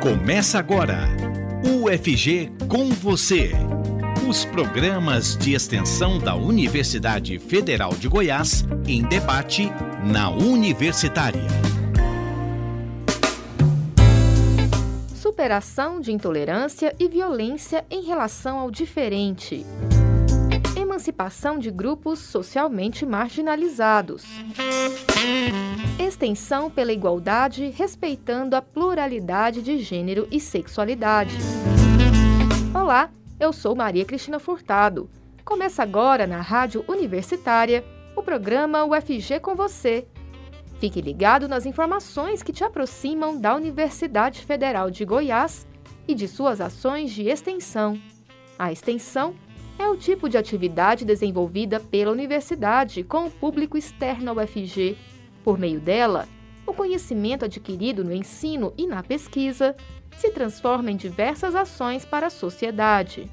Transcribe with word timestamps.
Começa 0.00 0.60
agora. 0.60 1.08
UFG 1.64 2.52
com 2.68 2.88
você. 2.90 3.50
Os 4.28 4.44
programas 4.44 5.36
de 5.36 5.54
extensão 5.54 6.20
da 6.20 6.36
Universidade 6.36 7.36
Federal 7.40 7.92
de 7.94 8.06
Goiás 8.06 8.64
em 8.86 9.02
debate 9.02 9.68
na 10.04 10.30
Universitária. 10.30 11.42
Superação 15.16 16.00
de 16.00 16.12
intolerância 16.12 16.94
e 16.96 17.08
violência 17.08 17.84
em 17.90 18.04
relação 18.04 18.56
ao 18.60 18.70
diferente. 18.70 19.66
Emancipação 20.76 21.58
de 21.58 21.72
grupos 21.72 22.20
socialmente 22.20 23.04
marginalizados. 23.04 24.24
Extensão 25.98 26.70
pela 26.70 26.92
igualdade, 26.92 27.68
respeitando 27.70 28.56
a 28.56 28.62
pluralidade 28.62 29.62
de 29.62 29.78
gênero 29.78 30.26
e 30.30 30.40
sexualidade. 30.40 31.36
Olá, 32.74 33.10
eu 33.38 33.52
sou 33.52 33.74
Maria 33.74 34.04
Cristina 34.04 34.38
Furtado. 34.38 35.10
Começa 35.44 35.82
agora 35.82 36.26
na 36.26 36.40
Rádio 36.40 36.84
Universitária 36.88 37.84
o 38.16 38.22
programa 38.22 38.84
UFG 38.84 39.40
com 39.40 39.54
você. 39.54 40.06
Fique 40.78 41.00
ligado 41.00 41.48
nas 41.48 41.66
informações 41.66 42.42
que 42.42 42.52
te 42.52 42.62
aproximam 42.64 43.40
da 43.40 43.54
Universidade 43.54 44.44
Federal 44.44 44.90
de 44.90 45.04
Goiás 45.04 45.66
e 46.06 46.14
de 46.14 46.28
suas 46.28 46.60
ações 46.60 47.10
de 47.12 47.28
extensão. 47.28 48.00
A 48.58 48.72
extensão 48.72 49.34
é 49.78 49.88
o 49.88 49.96
tipo 49.96 50.28
de 50.28 50.36
atividade 50.36 51.04
desenvolvida 51.04 51.78
pela 51.78 52.10
universidade 52.10 53.04
com 53.04 53.26
o 53.26 53.30
público 53.30 53.78
externo 53.78 54.30
ao 54.30 54.36
UFG. 54.36 54.96
Por 55.48 55.58
meio 55.58 55.80
dela, 55.80 56.28
o 56.66 56.74
conhecimento 56.74 57.46
adquirido 57.46 58.04
no 58.04 58.12
ensino 58.12 58.74
e 58.76 58.86
na 58.86 59.02
pesquisa 59.02 59.74
se 60.18 60.30
transforma 60.30 60.90
em 60.90 60.96
diversas 60.96 61.54
ações 61.54 62.04
para 62.04 62.26
a 62.26 62.30
sociedade. 62.30 63.30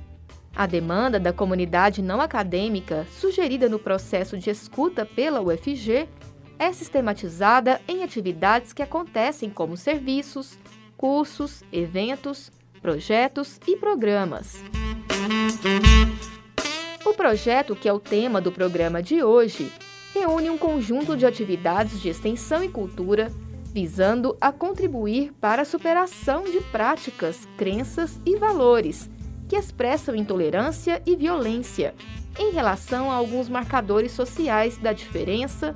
A 0.56 0.66
demanda 0.66 1.20
da 1.20 1.34
comunidade 1.34 2.02
não 2.02 2.22
acadêmica, 2.22 3.06
sugerida 3.20 3.68
no 3.68 3.78
processo 3.78 4.38
de 4.38 4.50
escuta 4.50 5.06
pela 5.06 5.42
UFG, 5.42 6.08
é 6.58 6.72
sistematizada 6.72 7.82
em 7.86 8.02
atividades 8.02 8.72
que 8.72 8.82
acontecem 8.82 9.50
como 9.50 9.76
serviços, 9.76 10.58
cursos, 10.96 11.66
eventos, 11.70 12.50
projetos 12.82 13.60
e 13.68 13.76
programas. 13.76 14.64
O 17.06 17.14
projeto, 17.14 17.76
que 17.76 17.90
é 17.90 17.92
o 17.92 18.00
tema 18.00 18.40
do 18.40 18.54
programa 18.54 19.04
de 19.04 19.22
hoje, 19.22 19.70
reúne 20.16 20.50
um 20.50 20.58
conjunto 20.58 21.18
de 21.18 21.26
atividades 21.26 22.02
de 22.02 22.08
extensão 22.08 22.64
e 22.64 22.70
cultura 22.70 23.30
visando 23.74 24.38
a 24.40 24.54
contribuir 24.54 25.34
para 25.42 25.64
a 25.64 25.66
superação 25.66 26.46
de 26.46 26.62
práticas, 26.72 27.46
crenças 27.58 28.18
e 28.26 28.38
valores 28.38 29.10
que 29.50 29.58
expressam 29.58 30.16
intolerância 30.16 31.04
e 31.06 31.14
violência 31.18 31.94
em 32.40 32.52
relação 32.52 33.12
a 33.12 33.16
alguns 33.16 33.50
marcadores 33.50 34.14
sociais 34.14 34.78
da 34.78 34.94
diferença, 34.94 35.76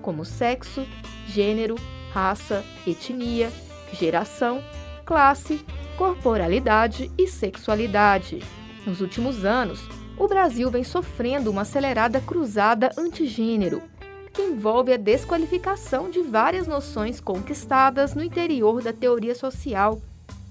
como 0.00 0.24
sexo, 0.24 0.86
gênero, 1.26 1.76
raça, 2.14 2.64
etnia, 2.86 3.52
geração, 3.92 4.64
classe, 5.04 5.60
corporalidade 5.98 7.10
e 7.18 7.26
sexualidade. 7.26 8.42
Nos 8.86 9.02
últimos 9.02 9.44
anos, 9.44 9.86
o 10.18 10.28
Brasil 10.28 10.70
vem 10.70 10.84
sofrendo 10.84 11.50
uma 11.50 11.62
acelerada 11.62 12.20
cruzada 12.20 12.90
antigênero, 12.96 13.82
que 14.32 14.42
envolve 14.42 14.92
a 14.92 14.96
desqualificação 14.96 16.10
de 16.10 16.20
várias 16.20 16.66
noções 16.66 17.20
conquistadas 17.20 18.14
no 18.14 18.22
interior 18.22 18.82
da 18.82 18.92
teoria 18.92 19.34
social 19.34 20.00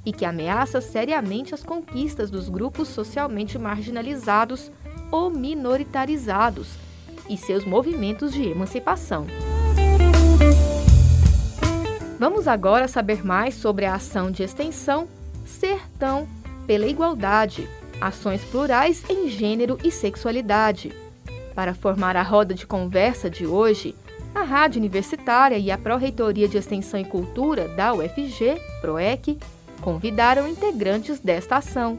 e 0.06 0.12
que 0.12 0.26
ameaça 0.26 0.82
seriamente 0.82 1.54
as 1.54 1.64
conquistas 1.64 2.30
dos 2.30 2.50
grupos 2.50 2.90
socialmente 2.90 3.58
marginalizados 3.58 4.72
ou 5.12 5.30
minoritarizados 5.30 6.76
e 7.30 7.38
seus 7.38 7.66
movimentos 7.66 8.34
de 8.34 8.44
emancipação. 8.44 9.26
Vamos 12.20 12.48
agora 12.48 12.88
saber 12.88 13.26
mais 13.26 13.56
sobre 13.56 13.86
a 13.86 13.96
ação 13.96 14.32
de 14.32 14.44
extensão 14.44 15.08
Sertão 15.46 16.28
pela 16.66 16.88
Igualdade, 16.88 17.68
ações 18.08 18.44
plurais 18.44 19.04
em 19.10 19.30
gênero 19.30 19.78
e 19.84 19.90
sexualidade. 19.90 20.92
Para 21.56 21.74
formar 21.74 22.18
a 22.18 22.22
roda 22.22 22.54
de 22.54 22.68
conversa 22.68 23.30
de 23.30 23.46
hoje, 23.46 23.96
a 24.36 24.44
Rádio 24.44 24.80
Universitária 24.80 25.58
e 25.58 25.72
a 25.72 25.78
Pró-Reitoria 25.78 26.48
de 26.48 26.58
Extensão 26.58 27.00
e 27.00 27.06
Cultura 27.06 27.68
da 27.70 27.94
UFG, 27.94 28.60
PROEC, 28.82 29.40
convidaram 29.80 30.48
integrantes 30.48 31.20
desta 31.20 31.58
ação. 31.58 31.98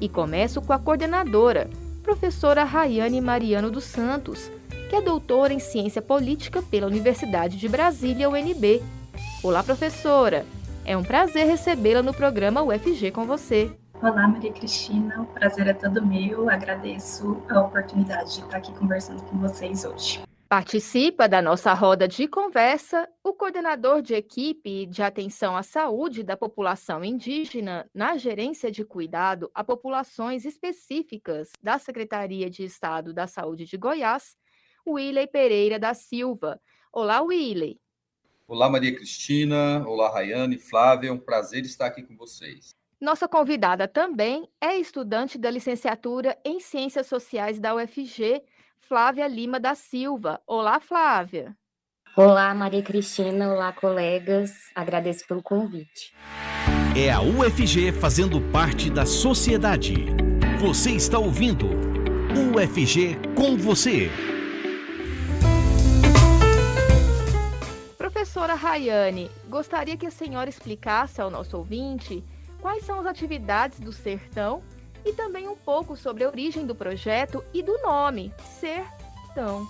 E 0.00 0.08
começo 0.08 0.62
com 0.62 0.72
a 0.72 0.78
coordenadora, 0.78 1.68
professora 2.02 2.62
Rayane 2.62 3.20
Mariano 3.20 3.70
dos 3.70 3.84
Santos, 3.84 4.50
que 4.88 4.94
é 4.94 5.00
doutora 5.00 5.52
em 5.52 5.58
Ciência 5.58 6.00
Política 6.00 6.62
pela 6.62 6.86
Universidade 6.86 7.56
de 7.56 7.68
Brasília, 7.68 8.28
UNB. 8.30 8.82
Olá, 9.42 9.62
professora! 9.64 10.46
É 10.84 10.96
um 10.96 11.02
prazer 11.02 11.46
recebê-la 11.46 12.02
no 12.02 12.14
programa 12.14 12.62
UFG 12.62 13.10
com 13.10 13.26
você. 13.26 13.70
Olá, 14.00 14.28
Maria 14.28 14.52
Cristina, 14.52 15.22
o 15.22 15.26
prazer 15.26 15.66
é 15.66 15.74
todo 15.74 16.06
meu. 16.06 16.48
Agradeço 16.48 17.42
a 17.50 17.60
oportunidade 17.60 18.34
de 18.34 18.40
estar 18.42 18.58
aqui 18.58 18.72
conversando 18.72 19.24
com 19.24 19.36
vocês 19.38 19.84
hoje. 19.84 20.22
Participa 20.48 21.28
da 21.28 21.42
nossa 21.42 21.74
roda 21.74 22.06
de 22.06 22.28
conversa 22.28 23.08
o 23.24 23.32
coordenador 23.32 24.00
de 24.00 24.14
equipe 24.14 24.86
de 24.86 25.02
atenção 25.02 25.56
à 25.56 25.64
saúde 25.64 26.22
da 26.22 26.36
população 26.36 27.04
indígena 27.04 27.90
na 27.92 28.16
gerência 28.16 28.70
de 28.70 28.84
cuidado 28.84 29.50
a 29.52 29.64
populações 29.64 30.44
específicas 30.44 31.50
da 31.60 31.76
Secretaria 31.76 32.48
de 32.48 32.64
Estado 32.64 33.12
da 33.12 33.26
Saúde 33.26 33.64
de 33.64 33.76
Goiás, 33.76 34.36
Willey 34.86 35.26
Pereira 35.26 35.76
da 35.76 35.92
Silva. 35.92 36.60
Olá, 36.92 37.20
Willey. 37.20 37.80
Olá, 38.46 38.70
Maria 38.70 38.94
Cristina. 38.94 39.84
Olá, 39.84 40.08
Rayane, 40.08 40.56
Flávia. 40.56 41.08
É 41.08 41.12
um 41.12 41.18
prazer 41.18 41.64
estar 41.64 41.86
aqui 41.86 42.04
com 42.04 42.16
vocês. 42.16 42.77
Nossa 43.00 43.28
convidada 43.28 43.86
também 43.86 44.48
é 44.60 44.76
estudante 44.76 45.38
da 45.38 45.48
licenciatura 45.48 46.36
em 46.44 46.58
Ciências 46.58 47.06
Sociais 47.06 47.60
da 47.60 47.72
UFG, 47.72 48.42
Flávia 48.80 49.28
Lima 49.28 49.60
da 49.60 49.76
Silva. 49.76 50.40
Olá, 50.44 50.80
Flávia. 50.80 51.56
Olá, 52.16 52.52
Maria 52.52 52.82
Cristina. 52.82 53.52
Olá, 53.52 53.72
colegas. 53.72 54.50
Agradeço 54.74 55.24
pelo 55.28 55.40
convite. 55.40 56.12
É 56.96 57.12
a 57.12 57.20
UFG 57.20 57.92
fazendo 57.92 58.40
parte 58.50 58.90
da 58.90 59.06
sociedade. 59.06 59.94
Você 60.58 60.90
está 60.90 61.20
ouvindo 61.20 61.68
UFG 62.56 63.16
com 63.36 63.56
você. 63.56 64.10
Professora 67.96 68.54
Rayane, 68.54 69.30
gostaria 69.48 69.96
que 69.96 70.06
a 70.06 70.10
senhora 70.10 70.50
explicasse 70.50 71.20
ao 71.20 71.30
nosso 71.30 71.56
ouvinte 71.56 72.24
quais 72.60 72.84
são 72.84 73.00
as 73.00 73.06
atividades 73.06 73.80
do 73.80 73.92
Sertão 73.92 74.62
e 75.04 75.12
também 75.12 75.48
um 75.48 75.56
pouco 75.56 75.96
sobre 75.96 76.24
a 76.24 76.28
origem 76.28 76.66
do 76.66 76.74
projeto 76.74 77.44
e 77.52 77.62
do 77.62 77.78
nome, 77.82 78.32
Sertão. 78.38 79.66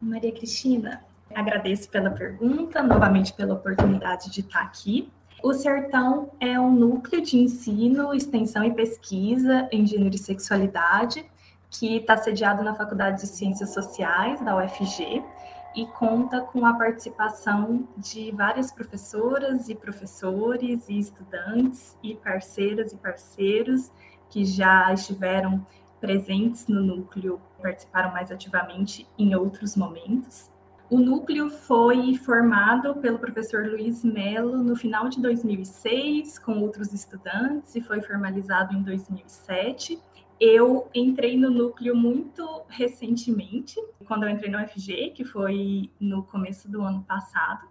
Maria 0.00 0.32
Cristina, 0.32 1.04
agradeço 1.34 1.88
pela 1.88 2.10
pergunta, 2.10 2.82
novamente 2.82 3.32
pela 3.32 3.54
oportunidade 3.54 4.30
de 4.30 4.40
estar 4.40 4.62
aqui. 4.62 5.10
O 5.42 5.52
Sertão 5.52 6.30
é 6.40 6.58
um 6.58 6.70
núcleo 6.70 7.22
de 7.22 7.38
ensino, 7.38 8.14
extensão 8.14 8.64
e 8.64 8.72
pesquisa 8.72 9.68
em 9.72 9.86
gênero 9.86 10.14
e 10.14 10.18
sexualidade 10.18 11.28
que 11.70 11.96
está 11.96 12.16
sediado 12.16 12.62
na 12.62 12.74
Faculdade 12.74 13.20
de 13.20 13.26
Ciências 13.26 13.74
Sociais 13.74 14.40
da 14.40 14.56
UFG 14.56 15.22
e 15.74 15.86
conta 15.86 16.40
com 16.40 16.64
a 16.66 16.74
participação 16.74 17.86
de 17.96 18.30
várias 18.32 18.72
professoras 18.72 19.68
e 19.68 19.74
professores 19.74 20.88
e 20.88 20.98
estudantes 20.98 21.96
e 22.02 22.14
parceiras 22.14 22.92
e 22.92 22.96
parceiros 22.96 23.92
que 24.28 24.44
já 24.44 24.92
estiveram 24.92 25.64
presentes 26.00 26.66
no 26.68 26.80
núcleo, 26.82 27.40
participaram 27.60 28.12
mais 28.12 28.30
ativamente 28.30 29.06
em 29.18 29.34
outros 29.34 29.76
momentos. 29.76 30.50
O 30.90 30.98
núcleo 30.98 31.50
foi 31.50 32.14
formado 32.16 32.94
pelo 32.96 33.18
professor 33.18 33.66
Luiz 33.66 34.02
Melo 34.02 34.62
no 34.62 34.74
final 34.74 35.08
de 35.08 35.20
2006, 35.20 36.38
com 36.38 36.60
outros 36.60 36.94
estudantes, 36.94 37.74
e 37.74 37.80
foi 37.82 38.00
formalizado 38.00 38.74
em 38.74 38.82
2007. 38.82 40.00
Eu 40.40 40.88
entrei 40.94 41.36
no 41.36 41.50
núcleo 41.50 41.96
muito 41.96 42.62
recentemente, 42.68 43.74
quando 44.06 44.24
eu 44.24 44.28
entrei 44.28 44.50
no 44.50 44.58
UFG, 44.58 45.10
que 45.10 45.24
foi 45.24 45.90
no 45.98 46.22
começo 46.22 46.70
do 46.70 46.82
ano 46.82 47.02
passado, 47.02 47.66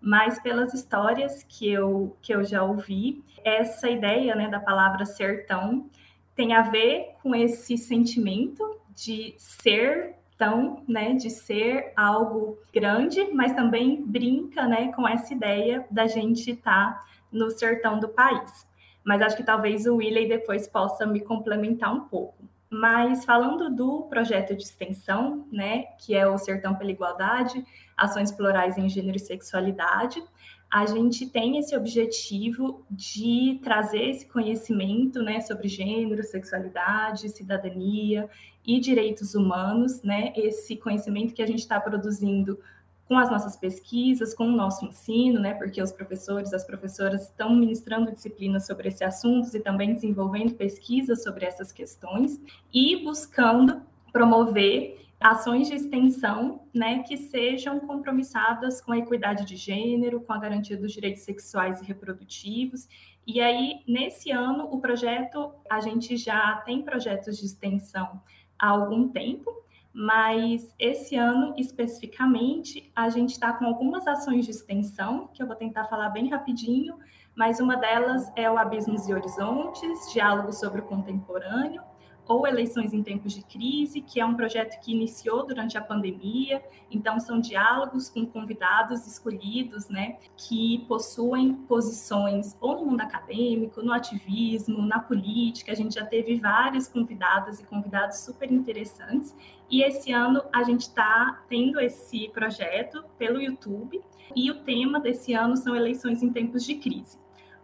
mas 0.00 0.40
pelas 0.40 0.74
histórias 0.74 1.44
que 1.48 1.70
eu, 1.70 2.16
que 2.20 2.34
eu 2.34 2.44
já 2.44 2.62
ouvi, 2.62 3.22
essa 3.44 3.88
ideia 3.88 4.34
né, 4.34 4.48
da 4.48 4.60
palavra 4.60 5.04
sertão 5.04 5.88
tem 6.34 6.54
a 6.54 6.62
ver 6.62 7.14
com 7.22 7.34
esse 7.34 7.76
sentimento 7.76 8.78
de 8.94 9.34
ser 9.38 10.18
questão, 10.38 10.84
né, 10.86 11.14
de 11.14 11.28
ser 11.28 11.92
algo 11.96 12.56
grande, 12.72 13.28
mas 13.32 13.52
também 13.52 14.04
brinca, 14.06 14.66
né, 14.68 14.92
com 14.92 15.06
essa 15.06 15.34
ideia 15.34 15.84
da 15.90 16.06
gente 16.06 16.52
estar 16.52 16.94
tá 16.94 17.04
no 17.32 17.50
sertão 17.50 17.98
do 17.98 18.08
país. 18.08 18.66
Mas 19.08 19.22
acho 19.22 19.38
que 19.38 19.42
talvez 19.42 19.86
o 19.86 19.96
Willey 19.96 20.28
depois 20.28 20.68
possa 20.68 21.06
me 21.06 21.20
complementar 21.20 21.90
um 21.94 22.00
pouco. 22.00 22.46
Mas 22.68 23.24
falando 23.24 23.74
do 23.74 24.02
projeto 24.02 24.54
de 24.54 24.62
extensão, 24.62 25.48
né, 25.50 25.84
que 25.98 26.14
é 26.14 26.28
o 26.28 26.36
Sertão 26.36 26.74
pela 26.74 26.90
Igualdade, 26.90 27.64
Ações 27.96 28.30
Plurais 28.30 28.76
em 28.76 28.86
Gênero 28.86 29.16
e 29.16 29.18
Sexualidade, 29.18 30.22
a 30.70 30.84
gente 30.84 31.24
tem 31.24 31.56
esse 31.56 31.74
objetivo 31.74 32.84
de 32.90 33.58
trazer 33.64 34.10
esse 34.10 34.26
conhecimento 34.26 35.22
né, 35.22 35.40
sobre 35.40 35.68
gênero, 35.68 36.22
sexualidade, 36.22 37.30
cidadania 37.30 38.28
e 38.62 38.78
direitos 38.78 39.34
humanos, 39.34 40.02
né, 40.02 40.34
esse 40.36 40.76
conhecimento 40.76 41.32
que 41.32 41.40
a 41.40 41.46
gente 41.46 41.60
está 41.60 41.80
produzindo 41.80 42.60
com 43.08 43.16
as 43.16 43.30
nossas 43.30 43.56
pesquisas, 43.56 44.34
com 44.34 44.44
o 44.44 44.52
nosso 44.52 44.84
ensino, 44.84 45.40
né, 45.40 45.54
porque 45.54 45.82
os 45.82 45.90
professores, 45.90 46.52
as 46.52 46.64
professoras 46.64 47.22
estão 47.22 47.56
ministrando 47.56 48.12
disciplinas 48.12 48.66
sobre 48.66 48.88
esses 48.88 49.00
assuntos 49.00 49.54
e 49.54 49.60
também 49.60 49.94
desenvolvendo 49.94 50.54
pesquisas 50.54 51.22
sobre 51.22 51.46
essas 51.46 51.72
questões 51.72 52.38
e 52.72 53.02
buscando 53.02 53.80
promover 54.12 55.08
ações 55.18 55.68
de 55.68 55.74
extensão 55.74 56.62
né, 56.72 57.02
que 57.02 57.16
sejam 57.16 57.80
compromissadas 57.80 58.80
com 58.80 58.92
a 58.92 58.98
equidade 58.98 59.46
de 59.46 59.56
gênero, 59.56 60.20
com 60.20 60.32
a 60.34 60.38
garantia 60.38 60.76
dos 60.76 60.92
direitos 60.92 61.22
sexuais 61.22 61.80
e 61.80 61.84
reprodutivos. 61.84 62.86
E 63.26 63.40
aí, 63.40 63.80
nesse 63.88 64.30
ano, 64.30 64.68
o 64.70 64.80
projeto, 64.80 65.52
a 65.68 65.80
gente 65.80 66.16
já 66.16 66.56
tem 66.64 66.82
projetos 66.82 67.38
de 67.38 67.46
extensão 67.46 68.20
há 68.58 68.68
algum 68.68 69.08
tempo, 69.08 69.50
mas 69.98 70.72
esse 70.78 71.16
ano 71.16 71.52
especificamente 71.58 72.88
a 72.94 73.08
gente 73.08 73.30
está 73.30 73.52
com 73.52 73.64
algumas 73.64 74.06
ações 74.06 74.44
de 74.44 74.52
extensão 74.52 75.26
que 75.34 75.42
eu 75.42 75.46
vou 75.48 75.56
tentar 75.56 75.86
falar 75.86 76.10
bem 76.10 76.28
rapidinho, 76.28 76.96
mas 77.34 77.58
uma 77.58 77.74
delas 77.76 78.30
é 78.36 78.48
o 78.48 78.56
Abismos 78.56 79.08
e 79.08 79.12
Horizontes, 79.12 80.12
diálogo 80.12 80.52
sobre 80.52 80.82
o 80.82 80.84
contemporâneo, 80.84 81.82
ou 82.28 82.46
Eleições 82.46 82.92
em 82.92 83.02
Tempos 83.02 83.32
de 83.32 83.42
Crise, 83.42 84.02
que 84.02 84.20
é 84.20 84.26
um 84.26 84.34
projeto 84.34 84.78
que 84.80 84.92
iniciou 84.92 85.46
durante 85.46 85.78
a 85.78 85.80
pandemia. 85.80 86.62
Então, 86.90 87.18
são 87.18 87.40
diálogos 87.40 88.10
com 88.10 88.26
convidados 88.26 89.06
escolhidos, 89.06 89.88
né, 89.88 90.18
que 90.36 90.84
possuem 90.86 91.54
posições 91.54 92.56
ou 92.60 92.76
no 92.76 92.86
mundo 92.86 93.00
acadêmico, 93.00 93.82
no 93.82 93.92
ativismo, 93.92 94.82
na 94.82 95.00
política. 95.00 95.72
A 95.72 95.74
gente 95.74 95.94
já 95.94 96.04
teve 96.04 96.36
várias 96.36 96.86
convidadas 96.86 97.58
e 97.58 97.64
convidados 97.64 98.18
super 98.18 98.52
interessantes. 98.52 99.34
E 99.70 99.82
esse 99.82 100.12
ano 100.12 100.42
a 100.52 100.62
gente 100.62 100.82
está 100.82 101.42
tendo 101.48 101.80
esse 101.80 102.28
projeto 102.28 103.02
pelo 103.16 103.40
YouTube. 103.40 104.02
E 104.36 104.50
o 104.50 104.62
tema 104.62 105.00
desse 105.00 105.32
ano 105.32 105.56
são 105.56 105.74
eleições 105.74 106.22
em 106.22 106.30
tempos 106.30 106.64
de 106.64 106.74
crise. 106.74 107.18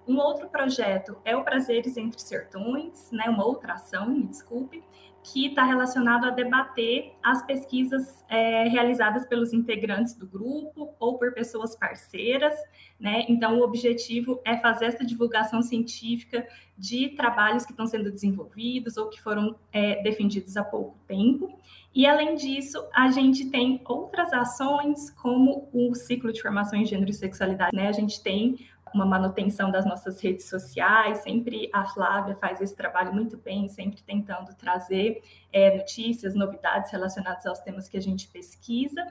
Um 0.07 0.19
outro 0.19 0.49
projeto 0.49 1.17
é 1.25 1.37
o 1.37 1.43
Prazeres 1.43 1.97
Entre 1.97 2.21
Sertões, 2.21 3.11
né, 3.11 3.25
uma 3.29 3.45
outra 3.45 3.75
ação, 3.75 4.11
me 4.11 4.27
desculpe, 4.27 4.83
que 5.25 5.47
está 5.47 5.65
relacionado 5.65 6.27
a 6.27 6.31
debater 6.31 7.15
as 7.23 7.45
pesquisas 7.47 8.23
é, 8.29 8.69
realizadas 8.69 9.25
pelos 9.25 9.55
integrantes 9.55 10.15
do 10.15 10.27
grupo 10.27 10.95
ou 11.01 11.17
por 11.17 11.33
pessoas 11.33 11.75
parceiras. 11.75 12.55
Né? 13.01 13.25
Então, 13.27 13.59
o 13.59 13.63
objetivo 13.63 14.39
é 14.45 14.59
fazer 14.59 14.85
essa 14.85 15.03
divulgação 15.03 15.63
científica 15.63 16.47
de 16.77 17.09
trabalhos 17.17 17.65
que 17.65 17.73
estão 17.73 17.87
sendo 17.87 18.13
desenvolvidos 18.13 18.99
ou 18.99 19.09
que 19.09 19.21
foram 19.21 19.57
é, 19.73 20.03
defendidos 20.03 20.59
há 20.59 20.63
pouco 20.63 20.99
tempo. 21.09 21.59
E, 21.95 22.07
além 22.07 22.35
disso, 22.35 22.85
a 22.95 23.11
gente 23.11 23.49
tem 23.49 23.81
outras 23.87 24.31
ações, 24.31 25.09
como 25.11 25.71
o 25.73 25.95
ciclo 25.95 26.33
de 26.33 26.43
formação 26.43 26.79
em 26.79 26.85
gênero 26.85 27.11
e 27.11 27.15
sexualidade. 27.15 27.75
Né? 27.75 27.89
A 27.89 27.93
gente 27.93 28.23
tem 28.23 28.59
uma 28.95 29.05
manutenção 29.05 29.71
das 29.71 29.85
nossas 29.85 30.21
redes 30.21 30.49
sociais, 30.49 31.19
sempre 31.19 31.69
a 31.73 31.85
Flávia 31.85 32.37
faz 32.37 32.61
esse 32.61 32.77
trabalho 32.77 33.13
muito 33.13 33.37
bem, 33.37 33.69
sempre 33.69 34.01
tentando 34.03 34.55
trazer 34.55 35.23
é, 35.53 35.77
notícias, 35.77 36.35
novidades 36.35 36.93
relacionadas 36.93 37.45
aos 37.45 37.59
temas 37.59 37.89
que 37.89 37.97
a 37.97 38.01
gente 38.01 38.29
pesquisa. 38.29 39.05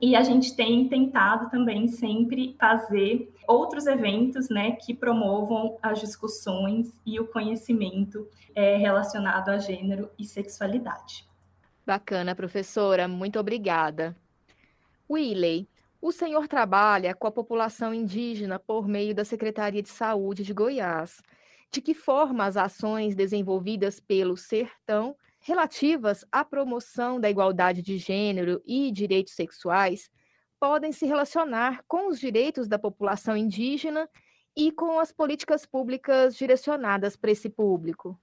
E 0.00 0.14
a 0.14 0.22
gente 0.22 0.54
tem 0.54 0.88
tentado 0.88 1.50
também 1.50 1.88
sempre 1.88 2.56
fazer 2.58 3.32
outros 3.46 3.86
eventos 3.86 4.48
né, 4.48 4.72
que 4.72 4.94
promovam 4.94 5.76
as 5.82 6.00
discussões 6.00 6.92
e 7.04 7.18
o 7.18 7.26
conhecimento 7.26 8.28
é, 8.54 8.76
relacionado 8.76 9.48
a 9.48 9.58
gênero 9.58 10.10
e 10.18 10.24
sexualidade. 10.24 11.26
Bacana, 11.86 12.34
professora, 12.34 13.08
muito 13.08 13.40
obrigada. 13.40 14.14
Willey, 15.10 15.66
o 16.00 16.12
senhor 16.12 16.46
trabalha 16.46 17.14
com 17.14 17.26
a 17.26 17.32
população 17.32 17.92
indígena 17.92 18.58
por 18.58 18.86
meio 18.86 19.14
da 19.14 19.24
Secretaria 19.24 19.82
de 19.82 19.88
Saúde 19.88 20.44
de 20.44 20.54
Goiás. 20.54 21.20
De 21.70 21.80
que 21.80 21.92
forma 21.92 22.46
as 22.46 22.56
ações 22.56 23.14
desenvolvidas 23.14 24.00
pelo 24.00 24.36
Sertão 24.36 25.16
relativas 25.40 26.24
à 26.32 26.44
promoção 26.44 27.20
da 27.20 27.28
igualdade 27.28 27.82
de 27.82 27.98
gênero 27.98 28.62
e 28.64 28.90
direitos 28.90 29.34
sexuais 29.34 30.08
podem 30.58 30.92
se 30.92 31.04
relacionar 31.06 31.84
com 31.86 32.08
os 32.08 32.18
direitos 32.18 32.68
da 32.68 32.78
população 32.78 33.36
indígena 33.36 34.08
e 34.56 34.72
com 34.72 34.98
as 34.98 35.12
políticas 35.12 35.66
públicas 35.66 36.36
direcionadas 36.36 37.16
para 37.16 37.30
esse 37.30 37.48
público? 37.48 38.18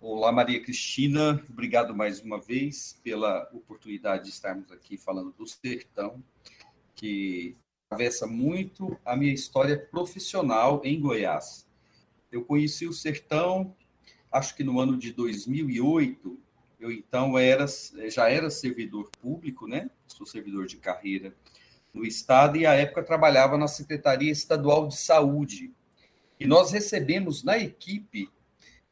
Olá, 0.00 0.32
Maria 0.32 0.60
Cristina. 0.60 1.44
Obrigado 1.48 1.94
mais 1.94 2.20
uma 2.20 2.40
vez 2.40 2.98
pela 3.02 3.48
oportunidade 3.52 4.24
de 4.24 4.30
estarmos 4.30 4.70
aqui 4.72 4.96
falando 4.96 5.32
do 5.32 5.46
Sertão 5.46 6.22
que 6.96 7.56
atravessa 7.86 8.26
muito 8.26 8.98
a 9.04 9.14
minha 9.14 9.32
história 9.32 9.78
profissional 9.78 10.80
em 10.84 10.98
Goiás. 10.98 11.66
Eu 12.32 12.44
conheci 12.44 12.86
o 12.86 12.92
sertão, 12.92 13.76
acho 14.32 14.56
que 14.56 14.64
no 14.64 14.80
ano 14.80 14.96
de 14.96 15.12
2008. 15.12 16.38
Eu 16.80 16.90
então 16.90 17.38
era, 17.38 17.66
já 18.10 18.28
era 18.28 18.50
servidor 18.50 19.10
público, 19.22 19.66
né? 19.66 19.88
Sou 20.06 20.26
servidor 20.26 20.66
de 20.66 20.76
carreira 20.76 21.34
no 21.94 22.04
estado 22.04 22.58
e 22.58 22.66
à 22.66 22.74
época 22.74 23.02
trabalhava 23.02 23.56
na 23.56 23.68
Secretaria 23.68 24.30
Estadual 24.30 24.88
de 24.88 24.96
Saúde. 24.96 25.72
E 26.38 26.46
nós 26.46 26.70
recebemos 26.70 27.42
na 27.42 27.56
equipe 27.56 28.28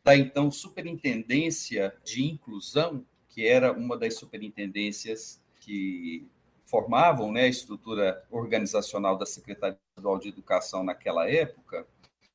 da 0.02 0.16
então 0.16 0.50
Superintendência 0.50 1.94
de 2.04 2.24
Inclusão, 2.24 3.04
que 3.28 3.46
era 3.46 3.72
uma 3.72 3.98
das 3.98 4.14
superintendências 4.14 5.42
que 5.60 6.26
formavam 6.74 7.30
né, 7.30 7.42
a 7.42 7.48
estrutura 7.48 8.24
organizacional 8.28 9.16
da 9.16 9.24
Secretaria 9.24 9.78
Estadual 9.90 10.18
de 10.18 10.28
Educação 10.28 10.82
naquela 10.82 11.30
época, 11.30 11.86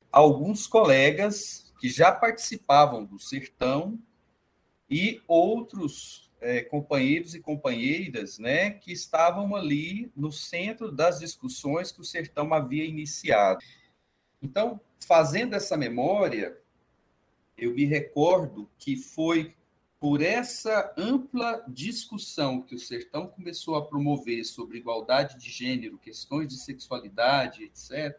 alguns 0.10 0.66
colegas 0.66 1.74
que 1.78 1.90
já 1.90 2.10
participavam 2.10 3.04
do 3.04 3.20
Sertão 3.20 4.00
e 4.90 5.22
outros 5.28 6.32
é, 6.40 6.62
companheiros 6.62 7.36
e 7.36 7.42
companheiras 7.42 8.40
né, 8.40 8.70
que 8.70 8.94
estavam 8.94 9.58
ali 9.58 10.10
no 10.16 10.32
centro 10.32 10.90
das 10.90 11.20
discussões 11.20 11.92
que 11.92 12.00
o 12.00 12.06
Sertão 12.06 12.54
havia 12.54 12.86
iniciado. 12.86 13.60
Então, 14.42 14.80
fazendo 15.06 15.54
essa 15.54 15.76
memória, 15.76 16.58
eu 17.58 17.74
me 17.76 17.84
recordo 17.84 18.70
que 18.78 18.96
foi 18.96 19.54
por 20.00 20.22
essa 20.22 20.94
ampla 20.98 21.64
discussão 21.68 22.62
que 22.62 22.74
o 22.74 22.80
Sertão 22.80 23.28
começou 23.28 23.76
a 23.76 23.86
promover 23.86 24.46
sobre 24.46 24.78
igualdade 24.78 25.38
de 25.38 25.50
gênero, 25.50 25.98
questões 25.98 26.48
de 26.48 26.58
sexualidade, 26.58 27.64
etc., 27.64 28.18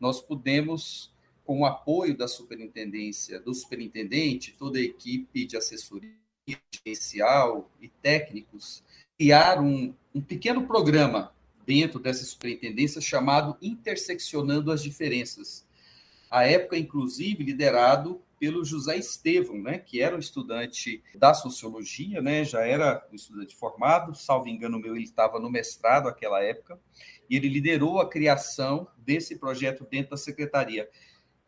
nós 0.00 0.20
pudemos, 0.20 1.12
com 1.44 1.60
o 1.60 1.66
apoio 1.66 2.16
da 2.16 2.26
superintendência, 2.26 3.40
do 3.40 3.54
superintendente, 3.54 4.54
toda 4.58 4.78
a 4.78 4.82
equipe 4.82 5.46
de 5.46 5.56
assessoria 5.56 6.12
gerencial 6.72 7.70
e 7.80 7.88
técnicos, 7.88 8.82
criar 9.16 9.60
um, 9.60 9.94
um 10.14 10.20
pequeno 10.20 10.66
programa 10.66 11.34
dentro 11.66 11.98
dessa 11.98 12.24
superintendência 12.24 13.00
chamado 13.00 13.56
Interseccionando 13.60 14.72
as 14.72 14.82
Diferenças. 14.82 15.66
À 16.30 16.44
época, 16.44 16.78
inclusive, 16.78 17.44
liderado 17.44 18.20
pelo 18.38 18.64
José 18.64 18.96
Estevão, 18.96 19.60
né, 19.60 19.78
que 19.78 20.00
era 20.00 20.14
um 20.14 20.18
estudante 20.18 21.02
da 21.14 21.34
sociologia, 21.34 22.22
né, 22.22 22.44
já 22.44 22.64
era 22.64 23.06
um 23.12 23.14
estudante 23.14 23.56
formado, 23.56 24.14
salvo 24.14 24.48
engano 24.48 24.78
meu, 24.78 24.94
ele 24.94 25.04
estava 25.04 25.40
no 25.40 25.50
mestrado 25.50 26.04
naquela 26.04 26.42
época, 26.42 26.78
e 27.28 27.36
ele 27.36 27.48
liderou 27.48 28.00
a 28.00 28.08
criação 28.08 28.88
desse 28.96 29.36
projeto 29.36 29.86
dentro 29.90 30.10
da 30.10 30.16
secretaria. 30.16 30.88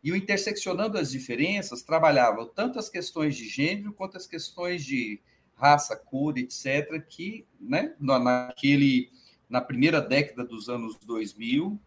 E 0.03 0.11
o 0.11 0.15
Interseccionando 0.15 0.97
as 0.97 1.11
Diferenças 1.11 1.83
trabalhava 1.83 2.45
tanto 2.45 2.79
as 2.79 2.89
questões 2.89 3.35
de 3.35 3.47
gênero 3.47 3.93
quanto 3.93 4.17
as 4.17 4.27
questões 4.27 4.83
de 4.83 5.21
raça, 5.55 5.95
cor, 5.95 6.37
etc., 6.37 7.01
que 7.07 7.45
né, 7.59 7.93
naquele, 7.99 9.11
na 9.47 9.61
primeira 9.61 10.01
década 10.01 10.43
dos 10.43 10.69
anos 10.69 10.97
2000, 11.05 11.79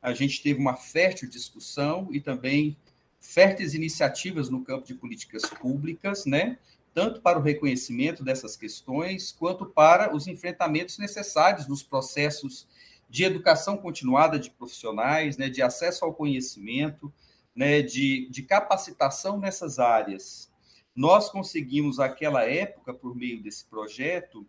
a 0.00 0.14
gente 0.14 0.42
teve 0.42 0.58
uma 0.58 0.76
fértil 0.76 1.28
discussão 1.28 2.08
e 2.10 2.20
também 2.20 2.76
férteis 3.20 3.74
iniciativas 3.74 4.48
no 4.48 4.64
campo 4.64 4.86
de 4.86 4.94
políticas 4.94 5.42
públicas, 5.42 6.24
né? 6.24 6.58
tanto 6.98 7.20
para 7.20 7.38
o 7.38 7.42
reconhecimento 7.42 8.24
dessas 8.24 8.56
questões, 8.56 9.30
quanto 9.30 9.64
para 9.66 10.12
os 10.12 10.26
enfrentamentos 10.26 10.98
necessários 10.98 11.68
nos 11.68 11.80
processos 11.80 12.66
de 13.08 13.22
educação 13.22 13.76
continuada 13.76 14.36
de 14.36 14.50
profissionais, 14.50 15.36
né, 15.36 15.48
de 15.48 15.62
acesso 15.62 16.04
ao 16.04 16.12
conhecimento, 16.12 17.12
né, 17.54 17.82
de, 17.82 18.28
de 18.30 18.42
capacitação 18.42 19.38
nessas 19.38 19.78
áreas. 19.78 20.50
Nós 20.94 21.30
conseguimos, 21.30 21.98
naquela 21.98 22.44
época, 22.44 22.92
por 22.92 23.14
meio 23.14 23.40
desse 23.40 23.64
projeto, 23.64 24.44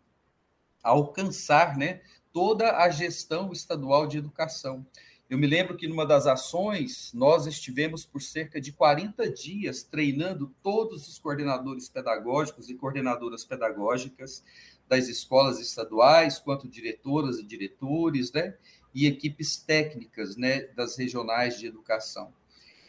alcançar 0.81 1.77
né, 1.77 2.01
toda 2.33 2.77
a 2.77 2.89
gestão 2.89 3.51
estadual 3.51 4.07
de 4.07 4.17
educação. 4.17 4.83
Eu 5.29 5.37
me 5.37 5.45
lembro 5.45 5.77
que 5.77 5.87
numa 5.87 6.07
das 6.07 6.25
ações, 6.25 7.11
nós 7.13 7.45
estivemos 7.45 8.03
por 8.03 8.19
cerca 8.19 8.59
de 8.59 8.71
40 8.71 9.31
dias 9.31 9.83
treinando 9.83 10.51
todos 10.63 11.07
os 11.07 11.19
coordenadores 11.19 11.87
pedagógicos 11.87 12.67
e 12.67 12.73
coordenadoras 12.73 13.45
pedagógicas 13.45 14.43
das 14.87 15.07
escolas 15.07 15.59
estaduais, 15.59 16.39
quanto 16.39 16.67
diretoras 16.67 17.37
e 17.37 17.43
diretores, 17.43 18.31
né? 18.31 18.55
E 18.91 19.05
equipes 19.05 19.57
técnicas, 19.57 20.35
né, 20.35 20.61
das 20.75 20.97
regionais 20.97 21.59
de 21.59 21.67
educação. 21.67 22.33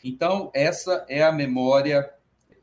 Então, 0.02 0.50
essa 0.54 1.04
é 1.10 1.22
a 1.22 1.30
memória 1.30 2.10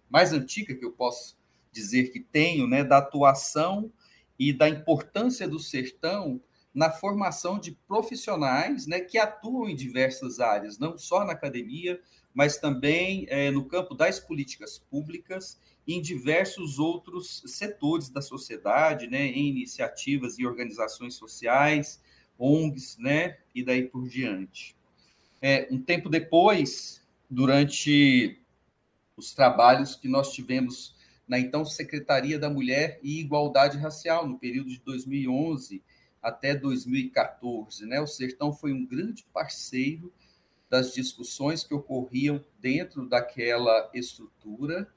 mais 0.09 0.33
antiga 0.33 0.73
que 0.73 0.83
eu 0.83 0.91
posso 0.91 1.37
dizer 1.71 2.11
que 2.11 2.19
tenho, 2.19 2.65
né, 2.65 2.83
da 2.83 2.97
atuação 2.97 3.91
e 4.39 4.51
da 4.51 4.67
importância 4.67 5.47
do 5.47 5.59
sertão 5.59 6.41
na 6.77 6.91
formação 6.91 7.57
de 7.57 7.71
profissionais 7.87 8.85
né, 8.85 8.99
que 8.99 9.17
atuam 9.17 9.67
em 9.67 9.75
diversas 9.75 10.39
áreas, 10.39 10.77
não 10.77 10.95
só 10.95 11.25
na 11.25 11.33
academia, 11.33 11.99
mas 12.31 12.57
também 12.57 13.25
é, 13.29 13.49
no 13.49 13.65
campo 13.65 13.95
das 13.95 14.19
políticas 14.19 14.77
públicas 14.77 15.59
e 15.87 15.95
em 15.95 16.01
diversos 16.03 16.77
outros 16.77 17.41
setores 17.47 18.11
da 18.11 18.21
sociedade, 18.21 19.07
né, 19.07 19.25
em 19.25 19.47
iniciativas 19.47 20.37
e 20.37 20.45
organizações 20.45 21.15
sociais, 21.15 21.99
ONGs, 22.37 22.95
né, 22.99 23.39
e 23.55 23.63
daí 23.63 23.87
por 23.87 24.07
diante. 24.07 24.75
É, 25.41 25.67
um 25.71 25.81
tempo 25.81 26.07
depois, 26.09 27.01
durante 27.27 28.39
os 29.15 29.33
trabalhos 29.33 29.95
que 29.95 30.07
nós 30.07 30.31
tivemos 30.31 30.95
na 31.27 31.39
então 31.39 31.65
Secretaria 31.65 32.37
da 32.37 32.51
Mulher 32.51 32.99
e 33.01 33.19
Igualdade 33.19 33.79
Racial, 33.79 34.27
no 34.27 34.37
período 34.37 34.69
de 34.69 34.79
2011 34.81 35.81
até 36.27 36.53
2014. 36.53 37.85
Né? 37.85 38.01
O 38.01 38.07
Sertão 38.07 38.51
foi 38.51 38.73
um 38.73 38.85
grande 38.85 39.25
parceiro 39.33 40.11
das 40.69 40.93
discussões 40.93 41.63
que 41.63 41.73
ocorriam 41.73 42.43
dentro 42.59 43.07
daquela 43.07 43.89
estrutura. 43.93 44.87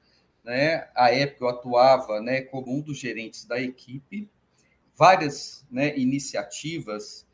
Né? 0.43 0.89
À 0.93 1.09
época, 1.11 1.45
eu 1.45 1.49
atuava 1.49 2.19
né, 2.19 2.41
como 2.41 2.75
um 2.75 2.81
dos 2.81 2.97
gerentes 2.97 3.45
da 3.45 3.61
equipe. 3.61 4.29
Várias 4.93 5.65
né, 5.71 5.97
iniciativas 5.97 7.25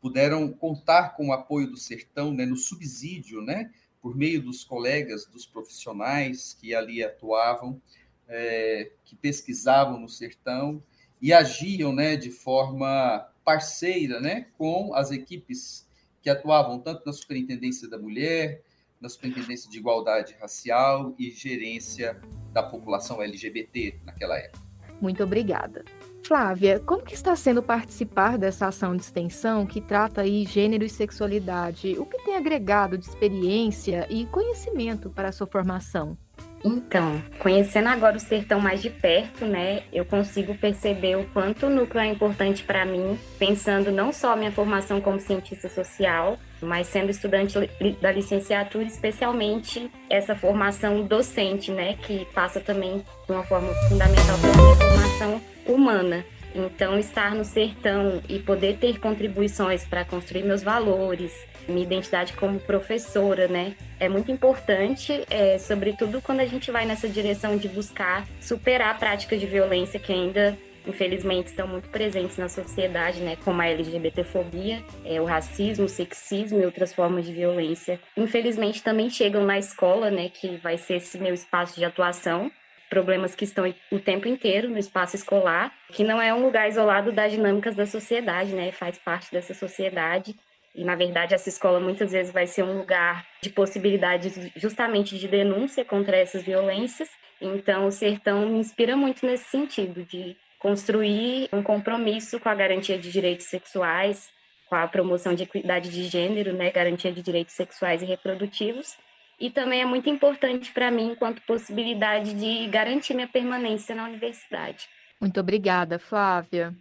puderam 0.00 0.50
contar 0.50 1.10
com 1.14 1.28
o 1.28 1.32
apoio 1.32 1.70
do 1.70 1.76
Sertão 1.76 2.32
né, 2.32 2.46
no 2.46 2.56
subsídio, 2.56 3.42
né, 3.42 3.70
por 4.00 4.16
meio 4.16 4.42
dos 4.42 4.64
colegas, 4.64 5.26
dos 5.26 5.46
profissionais 5.46 6.54
que 6.58 6.74
ali 6.74 7.02
atuavam, 7.02 7.80
é, 8.26 8.90
que 9.04 9.14
pesquisavam 9.16 9.98
no 9.98 10.08
Sertão 10.08 10.82
e 11.20 11.32
agiam 11.32 11.92
né, 11.92 12.16
de 12.16 12.30
forma 12.30 13.26
parceira 13.44 14.20
né, 14.20 14.46
com 14.56 14.94
as 14.94 15.10
equipes 15.10 15.86
que 16.22 16.30
atuavam 16.30 16.78
tanto 16.78 17.04
na 17.04 17.12
Superintendência 17.12 17.88
da 17.88 17.98
Mulher, 17.98 18.62
na 19.00 19.08
Superintendência 19.08 19.70
de 19.70 19.78
Igualdade 19.78 20.34
Racial 20.40 21.14
e 21.18 21.30
Gerência 21.30 22.18
da 22.52 22.62
População 22.62 23.22
LGBT 23.22 24.00
naquela 24.04 24.38
época. 24.38 24.64
Muito 25.00 25.22
obrigada. 25.22 25.84
Flávia, 26.26 26.80
como 26.80 27.02
que 27.02 27.12
está 27.12 27.36
sendo 27.36 27.62
participar 27.62 28.38
dessa 28.38 28.68
ação 28.68 28.96
de 28.96 29.02
extensão 29.02 29.66
que 29.66 29.82
trata 29.82 30.22
aí 30.22 30.46
gênero 30.46 30.82
e 30.82 30.88
sexualidade? 30.88 31.98
O 31.98 32.06
que 32.06 32.24
tem 32.24 32.34
agregado 32.34 32.96
de 32.96 33.04
experiência 33.04 34.06
e 34.08 34.24
conhecimento 34.26 35.10
para 35.10 35.28
a 35.28 35.32
sua 35.32 35.46
formação? 35.46 36.16
Então, 36.64 37.22
conhecendo 37.38 37.88
agora 37.88 38.16
o 38.16 38.20
sertão 38.20 38.58
mais 38.58 38.80
de 38.80 38.88
perto, 38.88 39.44
né, 39.44 39.82
eu 39.92 40.02
consigo 40.04 40.54
perceber 40.54 41.16
o 41.16 41.26
quanto 41.26 41.66
o 41.66 41.70
núcleo 41.70 42.00
é 42.00 42.06
importante 42.06 42.62
para 42.62 42.86
mim, 42.86 43.18
pensando 43.38 43.92
não 43.92 44.10
só 44.12 44.32
a 44.32 44.36
minha 44.36 44.50
formação 44.50 44.98
como 44.98 45.20
cientista 45.20 45.68
social, 45.68 46.38
mas 46.62 46.86
sendo 46.86 47.10
estudante 47.10 47.58
da 48.00 48.10
licenciatura, 48.10 48.84
especialmente 48.84 49.90
essa 50.08 50.34
formação 50.34 51.02
docente, 51.02 51.70
né, 51.70 51.96
que 52.00 52.26
passa 52.32 52.60
também 52.60 53.04
de 53.26 53.32
uma 53.32 53.42
forma 53.42 53.72
fundamental 53.88 54.38
pela 54.38 54.56
minha 54.56 54.76
formação 54.76 55.40
humana. 55.66 56.24
Então, 56.54 56.98
estar 56.98 57.34
no 57.34 57.44
sertão 57.44 58.22
e 58.28 58.38
poder 58.38 58.76
ter 58.78 59.00
contribuições 59.00 59.84
para 59.84 60.04
construir 60.04 60.44
meus 60.44 60.62
valores, 60.62 61.32
minha 61.68 61.82
identidade 61.82 62.32
como 62.34 62.60
professora, 62.60 63.48
né? 63.48 63.74
É 63.98 64.08
muito 64.08 64.30
importante, 64.30 65.24
é, 65.30 65.58
sobretudo 65.58 66.22
quando 66.22 66.40
a 66.40 66.46
gente 66.46 66.70
vai 66.70 66.86
nessa 66.86 67.08
direção 67.08 67.56
de 67.56 67.68
buscar 67.68 68.26
superar 68.40 68.98
práticas 68.98 69.40
de 69.40 69.46
violência 69.46 69.98
que 69.98 70.12
ainda 70.12 70.56
infelizmente 70.86 71.46
estão 71.46 71.66
muito 71.66 71.88
presentes 71.88 72.36
na 72.36 72.48
sociedade, 72.48 73.20
né, 73.20 73.36
como 73.44 73.60
a 73.60 73.66
LGBTfobia, 73.66 74.82
é, 75.04 75.20
o 75.20 75.24
racismo, 75.24 75.86
o 75.86 75.88
sexismo 75.88 76.60
e 76.60 76.64
outras 76.66 76.92
formas 76.92 77.24
de 77.24 77.32
violência. 77.32 77.98
Infelizmente 78.16 78.82
também 78.82 79.08
chegam 79.10 79.44
na 79.44 79.58
escola, 79.58 80.10
né, 80.10 80.28
que 80.28 80.56
vai 80.58 80.76
ser 80.76 80.96
esse 80.96 81.18
meu 81.18 81.34
espaço 81.34 81.76
de 81.76 81.84
atuação, 81.84 82.50
problemas 82.90 83.34
que 83.34 83.44
estão 83.44 83.72
o 83.90 83.98
tempo 83.98 84.28
inteiro 84.28 84.68
no 84.68 84.78
espaço 84.78 85.16
escolar, 85.16 85.72
que 85.92 86.04
não 86.04 86.20
é 86.20 86.32
um 86.32 86.44
lugar 86.44 86.68
isolado 86.68 87.12
das 87.12 87.32
dinâmicas 87.32 87.74
da 87.74 87.86
sociedade, 87.86 88.54
né, 88.54 88.70
faz 88.72 88.98
parte 88.98 89.32
dessa 89.32 89.54
sociedade 89.54 90.34
e, 90.74 90.82
na 90.82 90.96
verdade, 90.96 91.34
essa 91.34 91.48
escola 91.48 91.78
muitas 91.78 92.10
vezes 92.10 92.32
vai 92.32 92.46
ser 92.46 92.64
um 92.64 92.78
lugar 92.78 93.24
de 93.40 93.48
possibilidades 93.48 94.50
justamente 94.56 95.16
de 95.16 95.28
denúncia 95.28 95.84
contra 95.84 96.16
essas 96.16 96.42
violências. 96.42 97.08
Então, 97.40 97.86
o 97.86 97.92
Sertão 97.92 98.48
me 98.48 98.58
inspira 98.58 98.96
muito 98.96 99.24
nesse 99.24 99.44
sentido, 99.44 100.04
de 100.04 100.36
construir 100.58 101.48
um 101.52 101.62
compromisso 101.62 102.40
com 102.40 102.48
a 102.48 102.54
garantia 102.54 102.98
de 102.98 103.12
direitos 103.12 103.46
sexuais, 103.46 104.30
com 104.66 104.74
a 104.74 104.88
promoção 104.88 105.34
de 105.34 105.44
equidade 105.44 105.90
de 105.90 106.04
gênero, 106.04 106.52
né, 106.52 106.70
garantia 106.70 107.12
de 107.12 107.22
direitos 107.22 107.54
sexuais 107.54 108.02
e 108.02 108.06
reprodutivos. 108.06 108.96
E 109.38 109.50
também 109.50 109.82
é 109.82 109.84
muito 109.84 110.08
importante 110.08 110.70
para 110.72 110.90
mim, 110.90 111.12
enquanto 111.12 111.42
possibilidade 111.42 112.34
de 112.34 112.66
garantir 112.68 113.14
minha 113.14 113.28
permanência 113.28 113.94
na 113.94 114.04
universidade. 114.04 114.88
Muito 115.20 115.40
obrigada, 115.40 115.98
Flávia. 115.98 116.74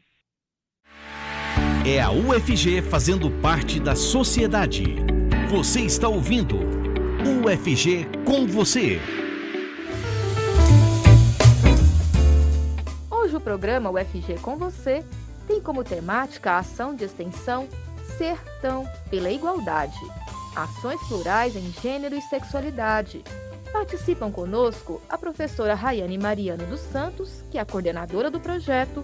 É 1.85 2.01
a 2.01 2.11
UFG 2.11 2.81
fazendo 2.81 3.29
parte 3.41 3.79
da 3.79 3.95
sociedade. 3.95 4.83
Você 5.49 5.81
está 5.81 6.07
ouvindo 6.07 6.57
UFG 7.45 8.05
com 8.25 8.47
você. 8.47 8.99
Hoje 13.09 13.35
o 13.35 13.39
programa 13.39 13.89
UFG 13.89 14.39
com 14.41 14.57
você 14.57 15.03
tem 15.47 15.61
como 15.61 15.83
temática 15.83 16.51
a 16.51 16.59
ação 16.59 16.95
de 16.95 17.03
extensão 17.03 17.67
Sertão 18.17 18.85
pela 19.09 19.29
Igualdade. 19.29 19.99
Ações 20.55 21.01
plurais 21.07 21.55
em 21.55 21.73
gênero 21.81 22.15
e 22.15 22.21
sexualidade. 22.21 23.23
Participam 23.71 24.31
conosco 24.31 25.01
a 25.09 25.17
professora 25.17 25.73
Rayane 25.73 26.15
Mariano 26.15 26.63
dos 26.67 26.79
Santos, 26.79 27.43
que 27.49 27.57
é 27.57 27.61
a 27.61 27.65
coordenadora 27.65 28.29
do 28.29 28.39
projeto, 28.39 29.03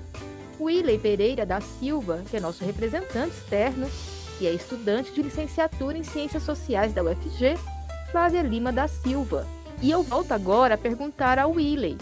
Willey 0.60 1.00
Pereira 1.00 1.48
da 1.48 1.60
Silva, 1.60 2.22
que 2.30 2.38
é 2.38 2.40
nosso 2.40 2.64
representante 2.64 3.36
externo 3.36 3.90
e 4.40 4.46
é 4.46 4.52
estudante 4.52 5.12
de 5.12 5.24
licenciatura 5.24 5.98
em 5.98 6.04
Ciências 6.04 6.44
Sociais 6.44 6.94
da 6.94 7.04
UFG, 7.04 7.58
Flávia 8.12 8.44
Lima 8.44 8.72
da 8.72 8.88
Silva. 8.88 9.48
E 9.82 9.90
eu 9.90 10.04
volto 10.04 10.34
agora 10.34 10.76
a 10.76 10.78
perguntar 10.78 11.40
ao 11.40 11.54
Willey, 11.54 11.98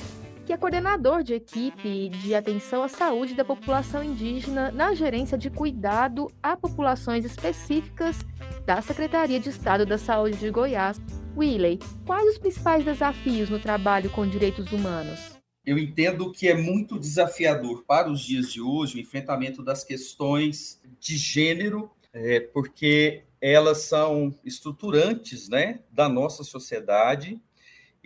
que 0.48 0.54
é 0.54 0.58
coordenador 0.58 1.24
de 1.24 1.34
equipe 1.34 2.08
de 2.08 2.34
atenção 2.34 2.82
à 2.82 2.88
saúde 2.88 3.36
da 3.36 3.44
população 3.44 4.02
indígena 4.02 4.72
na 4.72 4.94
gerência 4.94 5.38
de 5.38 5.50
cuidado 5.50 6.32
a 6.42 6.56
populações 6.56 7.26
específicas 7.26 8.16
da 8.66 8.82
Secretaria 8.82 9.42
de 9.42 9.50
Estado 9.50 9.86
da 9.86 9.98
Saúde 9.98 10.38
de 10.38 10.50
Goiás. 10.50 11.02
Willey, 11.36 11.80
quais 12.06 12.26
os 12.30 12.38
principais 12.38 12.86
desafios 12.86 13.50
no 13.50 13.60
trabalho 13.60 14.10
com 14.10 14.26
direitos 14.26 14.72
humanos? 14.72 15.36
eu 15.66 15.78
entendo 15.78 16.32
que 16.32 16.48
é 16.48 16.56
muito 16.56 16.98
desafiador 16.98 17.84
para 17.86 18.10
os 18.10 18.22
dias 18.22 18.50
de 18.54 18.62
hoje 18.62 18.96
o 18.96 19.02
enfrentamento 19.02 19.62
das 19.62 19.84
questões 19.84 20.82
de 20.98 21.18
gênero, 21.18 21.92
é, 22.14 22.40
porque 22.40 23.24
elas 23.42 23.80
são 23.80 24.34
estruturantes 24.46 25.50
né, 25.50 25.82
da 25.92 26.08
nossa 26.08 26.42
sociedade 26.46 27.38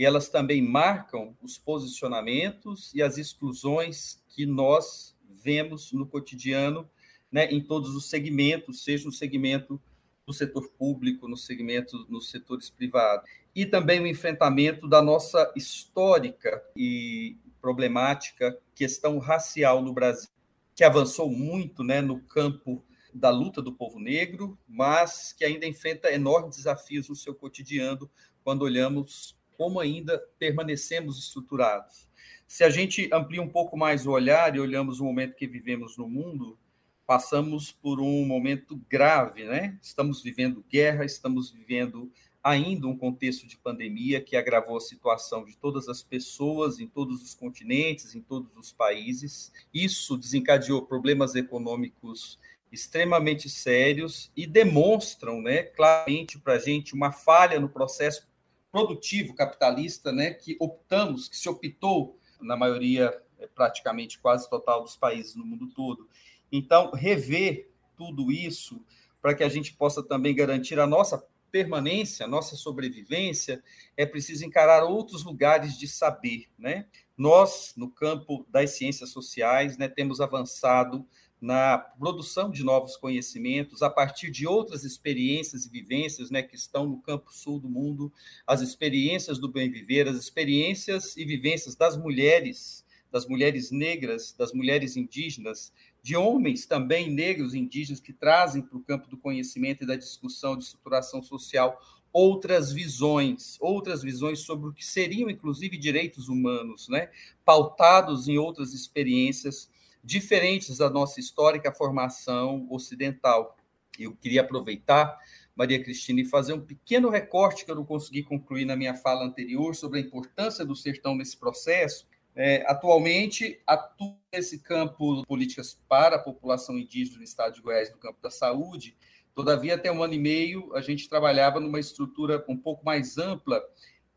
e 0.02 0.06
elas 0.06 0.30
também 0.30 0.64
marcam 0.64 1.38
os 1.44 1.60
posicionamentos 1.60 2.92
e 2.92 3.04
as 3.04 3.20
exclusões 3.20 4.20
que 4.30 4.48
nós 4.48 5.16
vemos 5.30 5.92
no 5.92 6.08
cotidiano 6.08 6.90
né, 7.32 7.46
em 7.52 7.62
todos 7.62 7.96
os 7.96 8.10
segmentos, 8.10 8.84
seja 8.84 9.06
no 9.06 9.12
segmento 9.12 9.80
do 10.26 10.34
setor 10.34 10.68
público, 10.72 11.28
no 11.28 11.38
segmento 11.38 12.04
nos 12.10 12.32
setores 12.32 12.68
privados. 12.68 13.30
E 13.54 13.64
também 13.64 14.02
o 14.02 14.08
enfrentamento 14.08 14.88
da 14.88 15.04
nossa 15.04 15.54
histórica 15.56 16.64
e 16.76 17.38
problemática 17.62 18.58
questão 18.74 19.20
racial 19.20 19.84
no 19.84 19.94
Brasil, 19.94 20.32
que 20.74 20.84
avançou 20.84 21.30
muito 21.30 21.84
né, 21.84 22.02
no 22.02 22.20
campo 22.22 22.84
da 23.14 23.30
luta 23.30 23.62
do 23.62 23.72
povo 23.72 24.00
negro, 24.00 24.58
mas 24.68 25.32
que 25.32 25.46
ainda 25.46 25.68
enfrenta 25.68 26.12
enormes 26.12 26.56
desafios 26.56 27.08
no 27.08 27.16
seu 27.16 27.36
cotidiano 27.36 28.10
quando 28.44 28.64
olhamos 28.64 29.40
como 29.62 29.80
ainda 29.80 30.18
permanecemos 30.40 31.20
estruturados. 31.20 32.10
Se 32.48 32.64
a 32.64 32.70
gente 32.72 33.08
amplia 33.14 33.44
um 33.44 33.48
pouco 33.48 33.78
mais 33.78 34.08
o 34.08 34.10
olhar 34.10 34.56
e 34.56 34.60
olhamos 34.60 35.00
o 35.00 35.04
momento 35.04 35.36
que 35.36 35.46
vivemos 35.46 35.96
no 36.00 36.10
mundo, 36.10 36.58
passamos 37.06 37.72
por 37.72 38.02
um 38.02 38.26
momento 38.26 38.82
grave, 38.90 39.44
né? 39.44 39.78
Estamos 39.80 40.24
vivendo 40.24 40.66
guerra, 40.68 41.06
estamos 41.06 41.52
vivendo 41.52 42.12
ainda 42.44 42.88
um 42.88 42.98
contexto 42.98 43.46
de 43.46 43.56
pandemia 43.56 44.20
que 44.20 44.36
agravou 44.36 44.78
a 44.78 44.82
situação 44.82 45.46
de 45.46 45.56
todas 45.56 45.88
as 45.88 46.02
pessoas 46.02 46.80
em 46.80 46.88
todos 46.88 47.22
os 47.22 47.36
continentes, 47.36 48.16
em 48.16 48.22
todos 48.22 48.58
os 48.58 48.74
países. 48.74 49.52
Isso 49.72 50.18
desencadeou 50.18 50.82
problemas 50.88 51.36
econômicos 51.36 52.40
extremamente 52.72 53.48
sérios 53.48 54.32
e 54.36 54.48
demonstram, 54.48 55.40
né, 55.40 55.62
claramente 55.62 56.40
para 56.40 56.54
a 56.54 56.60
gente 56.60 56.96
uma 56.96 57.12
falha 57.12 57.60
no 57.60 57.70
processo 57.70 58.31
produtivo 58.72 59.34
capitalista, 59.36 60.12
né, 60.12 60.32
que 60.32 60.56
optamos, 60.60 61.28
que 61.28 61.38
se 61.38 61.50
optou 61.50 62.18
na 62.40 62.56
maioria, 62.56 63.22
é, 63.40 63.48
praticamente 63.48 64.20
quase 64.20 64.50
total 64.50 64.82
dos 64.82 64.96
países 64.96 65.36
no 65.36 65.46
mundo 65.46 65.68
todo. 65.68 66.08
Então, 66.52 66.92
rever 66.92 67.70
tudo 67.98 68.32
isso 68.32 68.84
para 69.22 69.36
que 69.36 69.44
a 69.44 69.50
gente 69.50 69.74
possa 69.74 70.02
também 70.02 70.34
garantir 70.34 70.80
a 70.80 70.88
nossa 70.88 71.24
permanência, 71.52 72.26
a 72.26 72.30
nossa 72.30 72.56
sobrevivência, 72.56 73.62
é 73.96 74.06
preciso 74.06 74.46
encarar 74.46 74.84
outros 74.84 75.24
lugares 75.24 75.78
de 75.78 75.88
saber, 75.88 76.48
né? 76.58 76.88
Nós, 77.18 77.74
no 77.76 77.92
campo 77.92 78.48
das 78.50 78.72
ciências 78.72 79.10
sociais, 79.10 79.78
né, 79.78 79.88
temos 79.88 80.22
avançado 80.22 81.06
na 81.42 81.80
produção 81.80 82.52
de 82.52 82.64
novos 82.64 82.96
conhecimentos 82.96 83.82
a 83.82 83.90
partir 83.90 84.30
de 84.30 84.46
outras 84.46 84.84
experiências 84.84 85.66
e 85.66 85.70
vivências 85.70 86.30
né, 86.30 86.44
que 86.44 86.56
estão 86.56 86.86
no 86.86 87.02
campo 87.02 87.34
sul 87.34 87.60
do 87.60 87.68
mundo, 87.68 88.14
as 88.46 88.62
experiências 88.62 89.40
do 89.40 89.48
bem 89.48 89.72
viver, 89.72 90.08
as 90.08 90.18
experiências 90.18 91.18
e 91.18 91.26
vivências 91.26 91.76
das 91.76 91.98
mulheres, 91.98 92.86
das 93.12 93.28
mulheres 93.28 93.72
negras, 93.72 94.36
das 94.38 94.54
mulheres 94.54 94.96
indígenas, 94.96 95.74
de 96.04 96.16
homens 96.16 96.68
também 96.68 97.10
negros 97.10 97.56
e 97.56 97.60
indígenas 97.60 98.00
que 98.00 98.14
trazem 98.14 98.62
para 98.62 98.78
o 98.78 98.84
campo 98.84 99.10
do 99.10 99.18
conhecimento 99.18 99.84
e 99.84 99.88
da 99.88 99.96
discussão 99.96 100.56
de 100.56 100.66
estruturação 100.66 101.24
social 101.24 101.82
outras 102.14 102.72
visões, 102.72 103.58
outras 103.60 104.04
visões 104.04 104.40
sobre 104.40 104.70
o 104.70 104.74
que 104.74 104.86
seriam 104.86 105.30
inclusive 105.30 105.78
direitos 105.78 106.28
humanos, 106.28 106.88
né, 106.88 107.10
pautados 107.44 108.28
em 108.28 108.38
outras 108.38 108.74
experiências 108.74 109.70
diferentes 110.04 110.78
da 110.78 110.90
nossa 110.90 111.20
histórica 111.20 111.72
formação 111.72 112.68
ocidental. 112.70 113.58
Eu 114.00 114.16
queria 114.16 114.42
aproveitar, 114.42 115.18
Maria 115.56 115.82
Cristina, 115.84 116.22
e 116.22 116.26
fazer 116.26 116.54
um 116.54 116.62
pequeno 116.62 117.10
recorte 117.10 117.66
que 117.66 117.72
eu 117.72 117.76
não 117.76 117.86
consegui 117.86 118.24
concluir 118.24 118.66
na 118.66 118.76
minha 118.76 118.96
fala 118.96 119.26
anterior 119.26 119.76
sobre 119.76 120.00
a 120.00 120.02
importância 120.02 120.66
do 120.66 120.76
sertão 120.76 121.16
nesse 121.16 121.38
processo. 121.38 122.08
É, 122.34 122.64
atualmente, 122.66 123.62
atuo 123.68 124.18
nesse 124.32 124.60
campo 124.60 125.18
de 125.18 125.28
políticas 125.28 125.78
para 125.90 126.16
a 126.16 126.20
população 126.20 126.78
indígena 126.78 127.18
do 127.18 127.24
estado 127.24 127.54
de 127.54 127.62
Goiás, 127.62 127.92
no 127.92 127.98
campo 127.98 128.20
da 128.22 128.32
saúde. 128.32 128.96
Todavia, 129.36 129.76
até 129.76 129.92
um 129.92 130.02
ano 130.02 130.14
e 130.14 130.20
meio, 130.20 130.74
a 130.74 130.82
gente 130.82 131.10
trabalhava 131.10 131.60
numa 131.60 131.80
estrutura 131.80 132.44
um 132.48 132.58
pouco 132.58 132.86
mais 132.86 133.18
ampla 133.18 133.62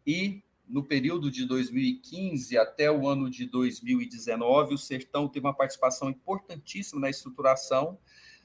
e 0.06 0.42
no 0.68 0.82
período 0.82 1.30
de 1.30 1.44
2015 1.46 2.56
até 2.56 2.90
o 2.90 3.08
ano 3.08 3.28
de 3.28 3.46
2019, 3.46 4.74
o 4.74 4.78
Sertão 4.78 5.28
teve 5.28 5.46
uma 5.46 5.54
participação 5.54 6.08
importantíssima 6.08 7.00
na 7.00 7.10
estruturação 7.10 7.98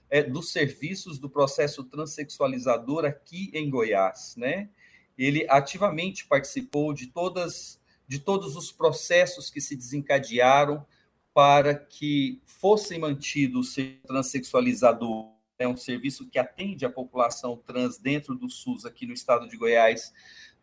é, 0.10 0.24
dos 0.24 0.52
serviços 0.52 1.20
do 1.20 1.30
processo 1.30 1.84
transexualizador 1.84 3.06
aqui 3.06 3.52
em 3.54 3.70
Goiás, 3.70 4.36
né? 4.38 4.70
Ele 5.18 5.46
ativamente 5.50 6.26
participou 6.26 6.94
de 6.94 7.08
todas 7.08 7.80
de 8.08 8.18
todos 8.18 8.56
os 8.56 8.72
processos 8.72 9.52
que 9.52 9.62
se 9.62 9.76
desencadearam 9.76 10.84
para 11.32 11.76
que 11.76 12.42
fossem 12.44 12.98
mantidos 12.98 13.78
o 13.78 14.08
transexualizador, 14.08 15.32
é 15.60 15.68
um 15.68 15.76
serviço 15.76 16.28
que 16.28 16.40
atende 16.40 16.86
a 16.86 16.90
população 16.90 17.58
trans 17.58 17.98
dentro 17.98 18.34
do 18.34 18.50
SUS 18.50 18.86
aqui 18.86 19.06
no 19.06 19.14
estado 19.14 19.48
de 19.48 19.58
Goiás 19.58 20.14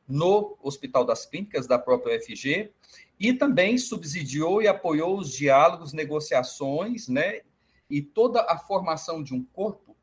no 0.09 0.57
Hospital 0.62 1.05
das 1.05 1.27
Clínicas 1.27 1.66
da 1.66 1.79
própria 1.79 2.16
UFG 2.16 2.73
e 3.19 3.33
também 3.33 3.79
subsidiou 3.79 4.62
e 4.62 4.69
apoiou 4.69 5.19
os 5.19 5.33
diálogos, 5.33 5.92
negociações, 5.92 7.09
né, 7.09 7.40
e 7.88 8.03
toda 8.03 8.42
a 8.42 8.59
formação 8.59 9.23
de 9.23 9.35
um 9.35 9.42
corpo, 9.42 9.97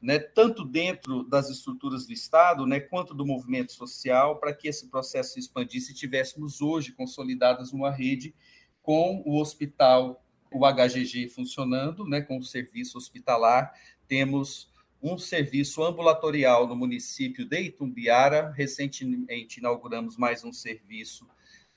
né, 0.00 0.18
tanto 0.18 0.64
dentro 0.64 1.24
das 1.24 1.50
estruturas 1.50 2.06
do 2.06 2.12
Estado, 2.12 2.66
né, 2.66 2.80
quanto 2.80 3.14
do 3.14 3.26
movimento 3.26 3.72
social, 3.72 4.38
para 4.38 4.52
que 4.52 4.68
esse 4.68 4.88
processo 4.88 5.34
se 5.34 5.40
expandisse 5.40 5.92
e 5.92 5.94
tivéssemos 5.94 6.60
hoje 6.60 6.92
consolidadas 6.92 7.72
uma 7.72 7.90
rede 7.90 8.34
com 8.82 9.22
o 9.24 9.40
hospital, 9.40 10.22
o 10.52 10.60
HGG 10.66 11.28
funcionando, 11.28 12.06
né, 12.06 12.20
com 12.20 12.38
o 12.38 12.44
serviço 12.44 12.96
hospitalar, 12.96 13.72
temos 14.06 14.70
um 15.04 15.18
serviço 15.18 15.84
ambulatorial 15.84 16.66
no 16.66 16.74
município 16.74 17.44
de 17.44 17.60
Itumbiara. 17.60 18.50
Recentemente 18.56 19.60
inauguramos 19.60 20.16
mais 20.16 20.42
um 20.44 20.52
serviço 20.52 21.28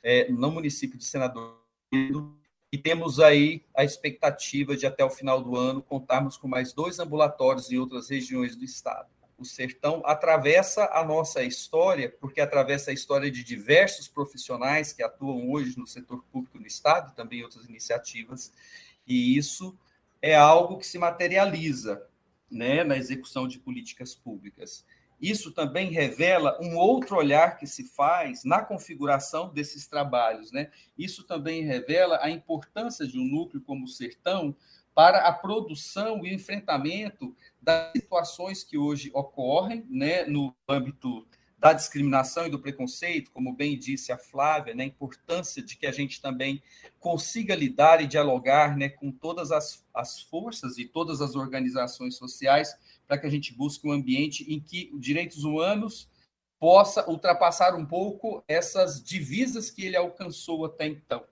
é, 0.02 0.32
no 0.32 0.50
município 0.50 0.98
de 0.98 1.04
Senador. 1.04 1.62
E 2.72 2.78
temos 2.78 3.20
aí 3.20 3.66
a 3.76 3.84
expectativa 3.84 4.78
de, 4.78 4.86
até 4.86 5.04
o 5.04 5.10
final 5.10 5.42
do 5.42 5.58
ano, 5.58 5.82
contarmos 5.82 6.38
com 6.38 6.48
mais 6.48 6.72
dois 6.72 7.00
ambulatórios 7.00 7.70
em 7.70 7.78
outras 7.78 8.10
regiões 8.10 8.56
do 8.56 8.63
estado. 8.63 9.10
O 9.38 9.44
sertão 9.44 10.02
atravessa 10.06 10.90
a 10.94 11.04
nossa 11.04 11.44
história, 11.44 12.10
porque 12.22 12.40
atravessa 12.40 12.92
a 12.92 12.94
história 12.94 13.30
de 13.30 13.44
diversos 13.44 14.08
profissionais 14.08 14.94
que 14.94 15.04
atuam 15.04 15.52
hoje 15.52 15.78
no 15.78 15.86
setor 15.86 16.24
público 16.32 16.58
no 16.58 16.66
estado, 16.66 17.13
também 17.13 17.44
outras 17.44 17.66
iniciativas, 17.66 18.54
e 19.06 19.38
isso 19.38 19.78
é 20.22 20.34
algo 20.34 20.78
que 20.78 20.88
se 20.88 20.98
materializa 20.98 22.07
né, 22.50 22.84
na 22.84 22.98
execução 22.98 23.48
de 23.48 23.60
políticas 23.60 24.16
públicas. 24.16 24.86
Isso 25.20 25.52
também 25.52 25.92
revela 25.92 26.58
um 26.62 26.78
outro 26.78 27.16
olhar 27.18 27.58
que 27.58 27.66
se 27.66 27.84
faz 27.84 28.44
na 28.44 28.62
configuração 28.62 29.52
desses 29.52 29.88
trabalhos. 29.88 30.52
Né? 30.52 30.70
Isso 30.98 31.24
também 31.24 31.64
revela 31.64 32.20
a 32.22 32.30
importância 32.30 33.08
de 33.08 33.20
um 33.20 33.28
núcleo 33.28 33.62
como 33.62 33.86
o 33.86 33.90
Sertão 33.90 34.56
para 34.94 35.28
a 35.28 35.34
produção 35.34 36.26
e 36.26 36.34
enfrentamento 36.34 37.36
das 37.62 37.92
situações 37.92 38.64
que 38.64 38.78
hoje 38.78 39.12
ocorrem 39.14 39.86
né, 39.90 40.26
no 40.26 40.56
âmbito 40.68 41.28
da 41.58 41.74
discriminação 41.74 42.46
e 42.46 42.52
do 42.52 42.60
preconceito, 42.60 43.32
como 43.32 43.52
bem 43.52 43.78
disse 43.78 44.12
a 44.12 44.17
Flávia, 44.17 44.76
né, 44.76 44.84
a 44.84 44.88
importância 44.88 45.62
de 45.62 45.76
que 45.76 45.88
a 45.88 45.91
gente 45.91 46.22
também 46.22 46.62
consiga 47.00 47.56
lidar 47.56 48.02
e 48.02 48.08
dialogar 48.08 48.78
né, 48.78 48.89
com 48.89 49.12
todas 49.12 49.52
as, 49.52 49.84
as 49.93 50.22
forças 50.22 50.78
e 50.78 50.86
todas 50.86 51.20
as 51.20 51.36
organizações 51.36 52.15
sociais 52.15 52.76
para 53.08 53.17
que 53.17 53.26
a 53.26 53.30
gente 53.30 53.54
busque 53.54 53.88
um 53.88 53.91
ambiente 53.91 54.46
em 54.52 54.60
que 54.60 54.91
os 54.93 55.02
direitos 55.02 55.43
humanos 55.43 56.08
possa 56.60 57.10
ultrapassar 57.10 57.76
um 57.76 57.86
pouco 57.86 58.43
essas 58.48 59.02
divisas 59.02 59.72
que 59.72 59.86
ele 59.86 59.96
alcançou 59.96 60.65
até 60.65 60.88
então. 60.88 61.24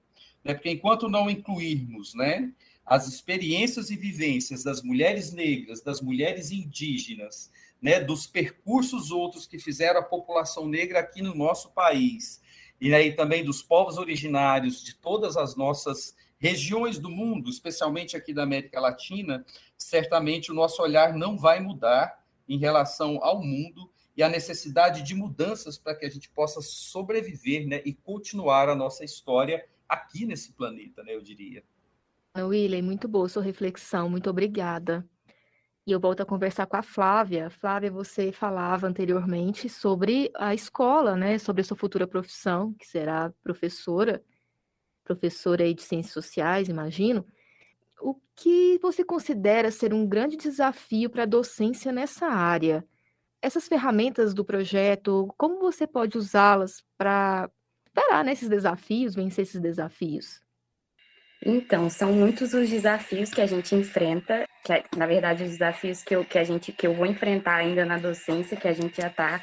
Né? 0.43 0.53
Porque 0.53 0.69
enquanto 0.71 1.09
não 1.09 1.29
incluirmos 1.29 2.15
né, 2.15 2.51
as 2.85 3.07
experiências 3.07 3.89
e 3.89 3.95
vivências 3.95 4.63
das 4.63 4.81
mulheres 4.81 5.31
negras, 5.31 5.81
das 5.81 6.01
mulheres 6.01 6.51
indígenas, 6.51 7.51
né, 7.85 7.99
dos 7.99 8.25
percursos 8.25 9.11
outros 9.11 9.45
que 9.45 9.59
fizeram 9.59 9.99
a 9.99 10.03
população 10.03 10.67
negra 10.67 11.01
aqui 11.01 11.21
no 11.21 11.35
nosso 11.35 11.69
país, 11.69 12.41
e 12.81 12.91
aí 12.91 13.13
também 13.13 13.45
dos 13.45 13.61
povos 13.61 13.99
originários 13.99 14.83
de 14.83 14.95
todas 14.95 15.37
as 15.37 15.55
nossas 15.55 16.15
regiões 16.39 16.97
do 16.97 17.11
mundo, 17.11 17.47
especialmente 17.47 18.17
aqui 18.17 18.33
da 18.33 18.41
América 18.41 18.79
Latina, 18.79 19.45
certamente 19.77 20.51
o 20.51 20.55
nosso 20.55 20.81
olhar 20.81 21.13
não 21.13 21.37
vai 21.37 21.59
mudar 21.59 22.25
em 22.49 22.57
relação 22.57 23.23
ao 23.23 23.39
mundo 23.39 23.87
e 24.17 24.23
a 24.23 24.29
necessidade 24.29 25.03
de 25.03 25.13
mudanças 25.13 25.77
para 25.77 25.93
que 25.93 26.07
a 26.07 26.09
gente 26.09 26.27
possa 26.31 26.61
sobreviver 26.63 27.67
né, 27.67 27.83
e 27.85 27.93
continuar 27.93 28.67
a 28.67 28.75
nossa 28.75 29.05
história 29.05 29.63
aqui 29.87 30.25
nesse 30.25 30.53
planeta, 30.53 31.03
né, 31.03 31.13
eu 31.13 31.21
diria. 31.21 31.63
William, 32.35 32.81
muito 32.81 33.07
boa 33.07 33.29
sua 33.29 33.43
reflexão, 33.43 34.09
muito 34.09 34.27
obrigada. 34.27 35.07
E 35.87 35.91
eu 35.91 35.99
volto 35.99 36.21
a 36.21 36.25
conversar 36.25 36.65
com 36.65 36.75
a 36.77 36.81
Flávia. 36.81 37.49
Flávia, 37.49 37.91
você 37.91 38.31
falava 38.31 38.87
anteriormente 38.87 39.69
sobre 39.69 40.31
a 40.35 40.53
escola, 40.53 41.15
né? 41.15 41.37
Sobre 41.37 41.61
a 41.61 41.65
sua 41.65 41.77
futura 41.77 42.07
profissão, 42.07 42.73
que 42.73 42.87
será 42.87 43.31
professora, 43.43 44.23
professora 45.03 45.63
aí 45.63 45.73
de 45.75 45.83
ciências 45.83 46.13
sociais, 46.13 46.69
imagino. 46.69 47.25
O 48.01 48.15
que 48.35 48.79
você 48.81 49.03
considera 49.03 49.71
ser 49.71 49.93
um 49.93 50.07
grande 50.07 50.37
desafio 50.37 51.09
para 51.09 51.23
a 51.23 51.27
docência 51.27 51.91
nessa 51.91 52.27
área? 52.27 52.85
Essas 53.41 53.67
ferramentas 53.67 54.33
do 54.33 54.45
projeto, 54.45 55.33
como 55.37 55.59
você 55.59 55.87
pode 55.87 56.17
usá-las 56.17 56.83
para 56.97 57.51
parar 57.93 58.23
nesses 58.25 58.49
desafios, 58.49 59.15
vencer 59.15 59.43
esses 59.43 59.61
desafios? 59.61 60.44
Então, 61.45 61.91
são 61.91 62.11
muitos 62.11 62.55
os 62.55 62.67
desafios 62.67 63.29
que 63.29 63.39
a 63.39 63.45
gente 63.45 63.75
enfrenta, 63.75 64.45
que 64.63 64.73
é, 64.73 64.83
na 64.97 65.05
verdade 65.05 65.43
os 65.43 65.51
desafios 65.51 66.01
que 66.01 66.15
eu, 66.15 66.25
que 66.25 66.39
a 66.39 66.43
gente 66.43 66.71
que 66.71 66.87
eu 66.87 66.93
vou 66.95 67.05
enfrentar 67.05 67.57
ainda 67.57 67.85
na 67.85 67.99
docência, 67.99 68.57
que 68.57 68.67
a 68.67 68.73
gente 68.73 68.99
já 68.99 69.07
está 69.07 69.39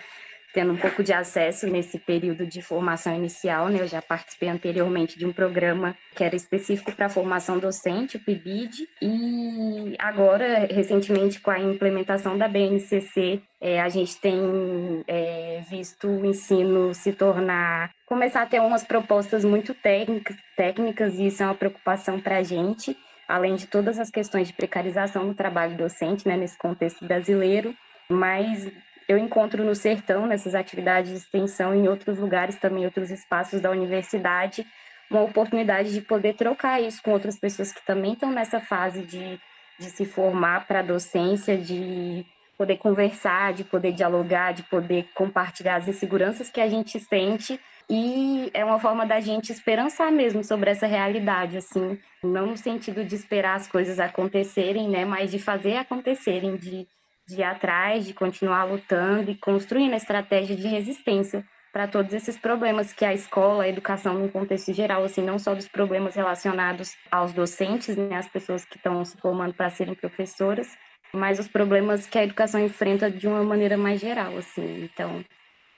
tendo 0.53 0.73
um 0.73 0.77
pouco 0.77 1.03
de 1.03 1.13
acesso 1.13 1.67
nesse 1.67 1.99
período 1.99 2.47
de 2.47 2.61
formação 2.61 3.15
inicial, 3.17 3.69
né? 3.69 3.81
Eu 3.81 3.87
já 3.87 4.03
participei 4.03 4.49
anteriormente 4.49 5.19
de 5.19 5.25
um 5.25 5.33
programa 5.33 5.97
que 6.15 6.23
era 6.23 6.37
específico 6.37 6.93
para 6.93 7.09
formação 7.09 7.59
docente, 7.59 8.17
o 8.17 8.21
PIBID, 8.21 8.87
e 9.01 9.97
agora, 9.99 10.67
recentemente, 10.71 11.41
com 11.41 11.51
a 11.51 11.59
implementação 11.59 12.37
da 12.37 12.47
BNCC, 12.49 13.41
é, 13.61 13.81
a 13.81 13.89
gente 13.89 14.21
tem 14.21 15.05
é, 15.07 15.63
visto 15.71 16.09
o 16.09 16.27
ensino 16.27 16.93
se 16.95 17.13
tornar, 17.13 17.91
começar 18.07 18.43
a 18.43 18.47
ter 18.47 18.61
umas 18.61 18.85
propostas 18.85 19.45
muito 19.45 19.73
técnicas, 19.73 20.37
técnicas 20.57 21.15
e 21.15 21.29
isso 21.29 21.43
é 21.43 21.47
uma 21.47 21.55
preocupação 21.55 22.21
para 22.21 22.39
a 22.39 22.43
gente, 22.43 22.97
além 23.29 23.55
de 23.55 23.67
todas 23.67 23.99
as 23.99 24.11
questões 24.11 24.49
de 24.49 24.53
precarização 24.53 25.27
do 25.27 25.35
trabalho 25.35 25.77
docente, 25.77 26.27
né, 26.27 26.37
nesse 26.37 26.59
contexto 26.59 27.07
brasileiro, 27.07 27.75
mas 28.09 28.71
eu 29.09 29.19
encontro 29.19 29.65
no 29.65 29.75
sertão, 29.75 30.27
nessas 30.27 30.55
atividades 30.55 31.11
de 31.11 31.17
extensão, 31.17 31.75
em 31.75 31.89
outros 31.89 32.19
lugares 32.19 32.57
também, 32.57 32.85
outros 32.85 33.11
espaços 33.11 33.61
da 33.61 33.71
universidade, 33.71 34.67
uma 35.11 35.23
oportunidade 35.23 35.93
de 35.93 36.01
poder 36.01 36.35
trocar 36.35 36.81
isso 36.81 37.03
com 37.03 37.11
outras 37.13 37.39
pessoas 37.39 37.73
que 37.73 37.85
também 37.85 38.15
estão 38.15 38.33
nessa 38.33 38.61
fase 38.61 39.03
de, 39.03 39.39
de 39.79 39.91
se 39.91 40.05
formar 40.05 40.67
para 40.67 40.81
a 40.81 40.83
docência, 40.83 41.57
de 41.57 42.25
poder 42.57 42.77
conversar, 42.79 43.53
de 43.53 43.65
poder 43.65 43.93
dialogar, 43.93 44.53
de 44.53 44.63
poder 44.63 45.09
compartilhar 45.15 45.77
as 45.77 45.89
inseguranças 45.89 46.49
que 46.49 46.61
a 46.61 46.69
gente 46.69 46.99
sente. 47.01 47.61
E 47.91 48.51
é 48.55 48.65
uma 48.65 48.79
forma 48.79 49.05
da 49.05 49.21
gente 49.21 49.51
esperançar 49.51 50.11
mesmo 50.11 50.43
sobre 50.45 50.71
essa 50.71 50.87
realidade, 50.87 51.57
assim, 51.57 51.99
não 52.23 52.47
no 52.47 52.57
sentido 52.57 53.05
de 53.05 53.15
esperar 53.15 53.57
as 53.57 53.67
coisas 53.67 53.99
acontecerem, 53.99 54.89
né, 54.89 55.05
mas 55.05 55.31
de 55.31 55.39
fazer 55.39 55.77
acontecerem, 55.77 56.57
de 56.57 56.87
de 57.29 57.41
ir 57.41 57.45
atrás, 57.45 58.07
de 58.07 58.15
continuar 58.15 58.65
lutando 58.65 59.31
e 59.31 59.37
construindo 59.37 59.95
a 59.95 59.97
estratégia 59.97 60.57
de 60.57 60.67
resistência 60.67 61.45
para 61.73 61.89
todos 61.89 62.13
esses 62.13 62.37
problemas 62.37 62.93
que 62.93 63.05
a 63.05 63.15
escola, 63.15 63.65
a 63.65 63.69
educação 63.69 64.15
no 64.19 64.29
contexto 64.29 64.73
geral, 64.75 65.05
assim, 65.05 65.23
não 65.23 65.39
só 65.39 65.55
dos 65.55 65.67
problemas 65.67 66.15
relacionados 66.15 66.95
aos 67.11 67.33
docentes, 67.33 67.97
né, 67.97 68.17
as 68.17 68.29
pessoas 68.29 68.65
que 68.65 68.77
estão 68.77 69.03
se 69.05 69.17
formando 69.17 69.55
para 69.55 69.71
serem 69.71 69.95
professoras, 69.95 70.69
mas 71.15 71.39
os 71.39 71.49
problemas 71.49 72.07
que 72.07 72.19
a 72.19 72.25
educação 72.25 72.61
enfrenta 72.63 73.11
de 73.11 73.27
uma 73.27 73.43
maneira 73.43 73.77
mais 73.77 74.01
geral, 74.01 74.37
assim. 74.37 74.85
Então, 74.85 75.25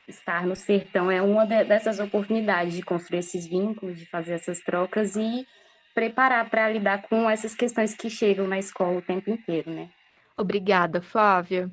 estar 0.08 0.44
no 0.46 0.56
sertão 0.56 1.10
é 1.10 1.22
uma 1.22 1.46
dessas 1.46 2.00
oportunidades 2.00 2.74
de 2.74 2.82
construir 2.82 3.20
esses 3.20 3.46
vínculos, 3.46 3.96
de 3.98 4.06
fazer 4.06 4.34
essas 4.34 4.58
trocas 4.60 5.14
e 5.14 5.46
preparar 5.94 6.50
para 6.50 6.68
lidar 6.68 7.02
com 7.02 7.30
essas 7.30 7.54
questões 7.54 7.94
que 7.94 8.10
chegam 8.10 8.48
na 8.48 8.58
escola 8.58 8.98
o 8.98 9.02
tempo 9.02 9.30
inteiro, 9.30 9.70
né? 9.70 9.88
Obrigada, 10.36 11.00
Flávia. 11.00 11.70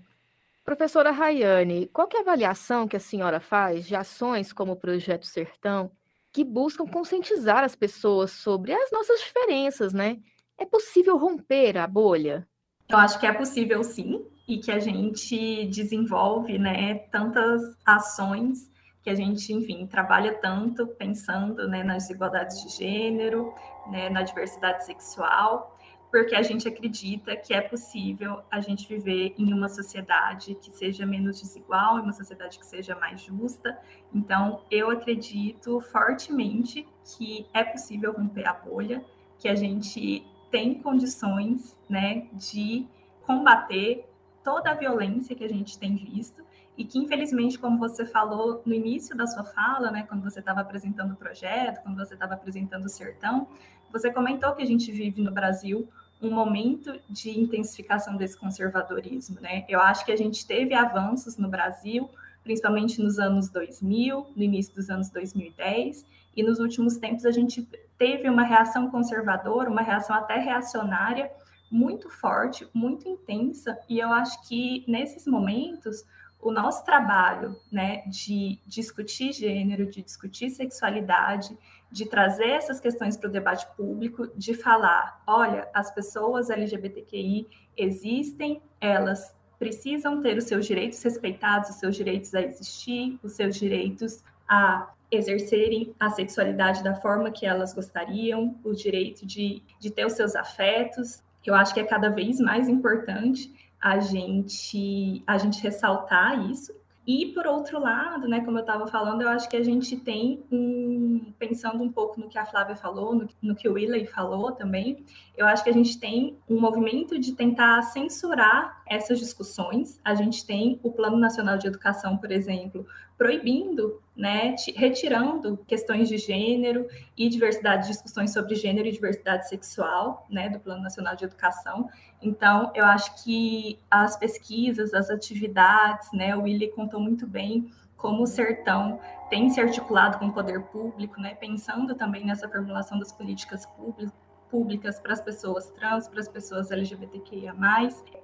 Professora 0.64 1.12
Rayane, 1.12 1.88
qual 1.88 2.08
é 2.14 2.18
a 2.18 2.22
avaliação 2.22 2.88
que 2.88 2.96
a 2.96 3.00
senhora 3.00 3.40
faz 3.40 3.86
de 3.86 3.96
ações 3.96 4.54
como 4.54 4.74
o 4.74 4.76
Projeto 4.76 5.26
Sertão 5.26 5.92
que 6.32 6.44
buscam 6.44 6.86
conscientizar 6.86 7.64
as 7.64 7.76
pessoas 7.76 8.32
sobre 8.32 8.72
as 8.72 8.92
nossas 8.92 9.20
diferenças, 9.20 9.92
né? 9.94 10.20
É 10.58 10.66
possível 10.66 11.18
romper 11.18 11.78
a 11.78 11.88
bolha? 11.88 12.48
Eu 12.88 12.98
acho 12.98 13.20
que 13.20 13.26
é 13.26 13.34
possível 13.34 13.84
sim, 13.84 14.26
e 14.48 14.58
que 14.58 14.72
a 14.72 14.80
gente 14.80 15.66
desenvolve, 15.68 16.58
né, 16.60 16.96
tantas 17.12 17.62
ações 17.86 18.70
que 19.02 19.10
a 19.10 19.16
gente, 19.16 19.52
enfim, 19.52 19.88
trabalha 19.88 20.34
tanto 20.36 20.86
pensando, 20.88 21.68
né, 21.68 21.84
nas 21.84 22.04
desigualdades 22.04 22.62
de 22.62 22.70
gênero, 22.70 23.54
né, 23.90 24.10
na 24.10 24.22
diversidade 24.22 24.86
sexual, 24.86 25.78
porque 26.12 26.36
a 26.36 26.42
gente 26.42 26.68
acredita 26.68 27.38
que 27.38 27.54
é 27.54 27.62
possível 27.62 28.42
a 28.52 28.60
gente 28.60 28.86
viver 28.86 29.34
em 29.38 29.54
uma 29.54 29.70
sociedade 29.70 30.56
que 30.56 30.70
seja 30.70 31.06
menos 31.06 31.40
desigual, 31.40 31.98
em 31.98 32.02
uma 32.02 32.12
sociedade 32.12 32.60
que 32.60 32.66
seja 32.66 32.94
mais 32.96 33.22
justa. 33.22 33.80
Então, 34.14 34.62
eu 34.70 34.92
acredito 34.92 35.80
fortemente 35.80 36.86
que 37.16 37.48
é 37.54 37.64
possível 37.64 38.12
romper 38.12 38.46
a 38.46 38.54
bolha, 38.54 39.04
que 39.40 39.48
a 39.48 39.56
gente 39.56 40.28
tem 40.52 40.76
condições, 40.82 41.80
né, 41.90 42.28
de 42.34 42.86
combater 43.26 44.06
toda 44.44 44.72
a 44.72 44.74
violência 44.74 45.34
que 45.34 45.46
a 45.46 45.50
gente 45.50 45.80
tem 45.80 45.96
visto 45.96 46.44
e 46.78 46.84
que 46.84 47.00
infelizmente, 47.00 47.58
como 47.58 47.78
você 47.78 48.06
falou 48.06 48.62
no 48.66 48.74
início 48.74 49.16
da 49.16 49.26
sua 49.28 49.46
fala, 49.46 49.92
né, 49.92 50.04
quando 50.04 50.24
você 50.24 50.40
estava 50.40 50.60
apresentando 50.60 51.14
o 51.14 51.16
projeto, 51.16 51.82
quando 51.84 51.96
você 51.96 52.16
estava 52.16 52.34
apresentando 52.34 52.86
o 52.86 52.90
sertão, 52.90 53.48
você 53.92 54.12
comentou 54.12 54.54
que 54.54 54.62
a 54.62 54.66
gente 54.66 54.92
vive 54.92 55.22
no 55.22 55.32
Brasil 55.32 55.88
um 56.22 56.30
momento 56.30 57.00
de 57.10 57.38
intensificação 57.38 58.16
desse 58.16 58.38
conservadorismo, 58.38 59.42
né? 59.42 59.66
Eu 59.68 59.80
acho 59.80 60.06
que 60.06 60.12
a 60.12 60.16
gente 60.16 60.46
teve 60.46 60.74
avanços 60.74 61.38
no 61.38 61.50
Brasil, 61.50 62.10
principalmente 62.44 63.02
nos 63.02 63.18
anos 63.20 63.50
2000, 63.50 64.28
no 64.36 64.44
início 64.44 64.74
dos 64.76 64.90
anos 64.90 65.10
2010, 65.10 66.06
e 66.36 66.44
nos 66.44 66.60
últimos 66.60 66.98
tempos 66.98 67.26
a 67.26 67.32
gente 67.32 67.68
teve 67.98 68.30
uma 68.30 68.44
reação 68.44 68.90
conservadora, 68.90 69.70
uma 69.70 69.82
reação 69.82 70.16
até 70.16 70.38
reacionária 70.38 71.32
muito 71.70 72.10
forte, 72.10 72.68
muito 72.74 73.08
intensa, 73.08 73.78
e 73.88 74.00
eu 74.00 74.12
acho 74.12 74.48
que 74.48 74.84
nesses 74.88 75.26
momentos 75.26 76.06
o 76.42 76.52
nosso 76.52 76.84
trabalho, 76.84 77.56
né, 77.72 78.04
de 78.08 78.60
discutir 78.66 79.32
gênero, 79.32 79.90
de 79.90 80.02
discutir 80.02 80.50
sexualidade, 80.50 81.56
de 81.92 82.06
trazer 82.06 82.50
essas 82.50 82.80
questões 82.80 83.18
para 83.18 83.30
o 83.30 83.32
debate 83.32 83.68
público, 83.76 84.28
de 84.36 84.54
falar, 84.54 85.22
olha, 85.28 85.68
as 85.74 85.92
pessoas 85.92 86.50
LGBTQI 86.50 87.48
existem, 87.76 88.62
elas 88.80 89.36
precisam 89.60 90.22
ter 90.22 90.38
os 90.38 90.46
seus 90.46 90.66
direitos 90.66 91.02
respeitados, 91.04 91.70
os 91.70 91.76
seus 91.76 91.96
direitos 91.96 92.34
a 92.34 92.42
existir, 92.42 93.20
os 93.22 93.34
seus 93.34 93.56
direitos 93.56 94.24
a 94.48 94.92
exercerem 95.12 95.94
a 96.00 96.10
sexualidade 96.10 96.84
da 96.84 96.96
forma 96.96 97.30
que 97.30 97.46
elas 97.46 97.74
gostariam, 97.74 98.58
o 98.64 98.74
direito 98.74 99.26
de, 99.26 99.62
de 99.80 99.92
ter 99.92 100.06
os 100.06 100.14
seus 100.14 100.36
afetos. 100.36 101.22
Eu 101.46 101.54
acho 101.54 101.74
que 101.74 101.80
é 101.80 101.84
cada 101.84 102.10
vez 102.10 102.40
mais 102.40 102.70
importante 102.70 103.54
a 103.80 104.00
gente, 104.00 105.22
a 105.28 105.38
gente 105.38 105.62
ressaltar 105.62 106.50
isso. 106.50 106.74
E, 107.06 107.28
por 107.34 107.48
outro 107.48 107.80
lado, 107.80 108.28
né, 108.28 108.42
como 108.42 108.58
eu 108.58 108.62
estava 108.62 108.86
falando, 108.86 109.24
eu 109.24 109.30
acho 109.30 109.50
que 109.50 109.58
a 109.58 109.64
gente 109.64 109.98
tem 109.98 110.44
um, 110.52 111.34
pensando 111.40 111.84
um 111.84 111.92
pouco 111.92 112.20
no 112.20 112.30
que 112.30 112.38
a 112.38 112.46
Flávia 112.46 112.76
falou, 112.76 113.16
no, 113.16 113.28
no 113.42 113.56
que 113.56 113.68
o 113.68 113.74
Willey 113.74 114.06
falou 114.06 114.52
também, 114.52 115.04
eu 115.36 115.48
acho 115.48 115.64
que 115.64 115.70
a 115.72 115.74
gente 115.74 116.00
tem 116.00 116.38
um 116.48 116.60
movimento 116.60 117.18
de 117.18 117.34
tentar 117.34 117.82
censurar 117.82 118.84
essas 118.88 119.18
discussões. 119.18 120.00
A 120.06 120.14
gente 120.14 120.46
tem 120.46 120.80
o 120.84 120.92
Plano 120.92 121.18
Nacional 121.18 121.58
de 121.58 121.66
Educação, 121.66 122.18
por 122.18 122.32
exemplo, 122.32 122.86
proibindo, 123.22 124.02
né, 124.18 124.56
retirando 124.76 125.56
questões 125.68 126.10
de 126.10 126.18
gênero 126.18 126.88
e 127.16 127.30
diversidade, 127.30 127.88
discussões 127.88 128.34
sobre 128.34 128.56
gênero 128.56 128.88
e 128.88 128.92
diversidade 128.92 129.48
sexual, 129.48 130.26
né, 130.28 130.50
do 130.50 130.60
Plano 130.60 130.82
Nacional 130.82 131.16
de 131.16 131.26
Educação. 131.26 131.88
Então, 132.20 132.72
eu 132.74 132.84
acho 132.84 133.24
que 133.24 133.78
as 133.92 134.18
pesquisas, 134.18 134.92
as 134.96 135.12
atividades, 135.12 136.12
né, 136.12 136.36
o 136.36 136.42
Willy 136.42 136.72
contou 136.72 137.00
muito 137.00 137.28
bem 137.28 137.72
como 137.96 138.24
o 138.24 138.26
sertão 138.28 139.00
tem 139.30 139.52
se 139.52 139.62
articulado 139.62 140.18
com 140.18 140.26
o 140.26 140.34
poder 140.34 140.60
público, 140.64 141.22
né, 141.22 141.36
pensando 141.36 141.94
também 141.94 142.26
nessa 142.26 142.50
formulação 142.50 142.98
das 142.98 143.12
políticas 143.12 143.68
públicas 143.68 144.12
públicas 144.52 145.00
para 145.00 145.14
as 145.14 145.22
pessoas 145.22 145.72
trans, 145.72 146.08
para 146.10 146.20
as 146.20 146.28
pessoas 146.28 146.70
LGBTQIA+. 146.70 147.56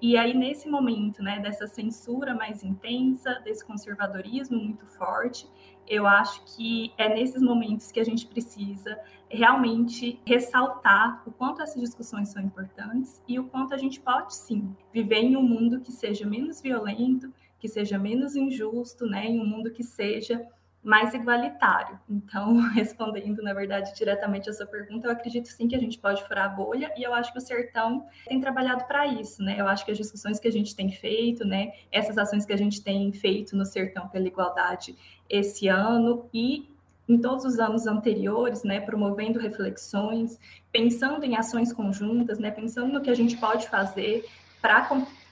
E 0.01 0.17
aí, 0.17 0.33
nesse 0.33 0.69
momento, 0.69 1.23
né, 1.23 1.39
dessa 1.39 1.65
censura 1.65 2.35
mais 2.35 2.63
intensa, 2.63 3.41
desse 3.45 3.65
conservadorismo 3.65 4.59
muito 4.59 4.85
forte, 4.85 5.49
eu 5.87 6.05
acho 6.05 6.43
que 6.45 6.93
é 6.97 7.07
nesses 7.07 7.41
momentos 7.41 7.91
que 7.91 7.99
a 7.99 8.03
gente 8.03 8.27
precisa 8.27 8.99
realmente 9.29 10.19
ressaltar 10.25 11.23
o 11.25 11.31
quanto 11.31 11.61
essas 11.61 11.81
discussões 11.81 12.29
são 12.29 12.41
importantes 12.41 13.21
e 13.27 13.39
o 13.39 13.45
quanto 13.45 13.73
a 13.73 13.77
gente 13.77 13.99
pode, 13.99 14.35
sim, 14.35 14.75
viver 14.91 15.21
em 15.21 15.37
um 15.37 15.41
mundo 15.41 15.79
que 15.79 15.91
seja 15.91 16.25
menos 16.25 16.61
violento, 16.61 17.33
que 17.57 17.69
seja 17.69 17.97
menos 17.97 18.35
injusto, 18.35 19.05
né, 19.05 19.25
em 19.25 19.39
um 19.39 19.45
mundo 19.45 19.71
que 19.71 19.83
seja 19.83 20.45
mais 20.87 21.13
igualitário. 21.13 21.99
Então, 22.09 22.55
respondendo, 22.71 23.43
na 23.43 23.53
verdade, 23.53 23.93
diretamente 23.93 24.49
a 24.49 24.53
sua 24.53 24.65
pergunta, 24.65 25.05
eu 25.05 25.11
acredito 25.11 25.49
sim 25.49 25.67
que 25.67 25.75
a 25.75 25.79
gente 25.79 25.99
pode 25.99 26.23
furar 26.23 26.45
a 26.45 26.47
bolha 26.47 26.93
e 26.97 27.03
eu 27.03 27.13
acho 27.13 27.33
que 27.33 27.37
o 27.37 27.41
Sertão 27.41 28.05
tem 28.25 28.39
trabalhado 28.39 28.85
para 28.85 29.05
isso, 29.05 29.43
né? 29.43 29.59
Eu 29.59 29.67
acho 29.67 29.83
que 29.83 29.91
as 29.91 29.97
discussões 29.97 30.39
que 30.39 30.47
a 30.47 30.51
gente 30.51 30.73
tem 30.73 30.89
feito, 30.89 31.43
né, 31.43 31.73
essas 31.91 32.17
ações 32.17 32.45
que 32.45 32.53
a 32.53 32.57
gente 32.57 32.81
tem 32.81 33.11
feito 33.11 33.53
no 33.53 33.65
Sertão 33.65 34.07
pela 34.07 34.27
igualdade 34.27 34.95
esse 35.29 35.67
ano 35.67 36.29
e 36.33 36.69
em 37.09 37.17
todos 37.17 37.43
os 37.43 37.59
anos 37.59 37.85
anteriores, 37.85 38.63
né, 38.63 38.79
promovendo 38.79 39.39
reflexões, 39.39 40.39
pensando 40.71 41.25
em 41.25 41.35
ações 41.35 41.73
conjuntas, 41.73 42.39
né, 42.39 42.49
pensando 42.49 42.93
no 42.93 43.01
que 43.01 43.09
a 43.09 43.15
gente 43.15 43.35
pode 43.35 43.67
fazer 43.67 44.25
para 44.61 44.87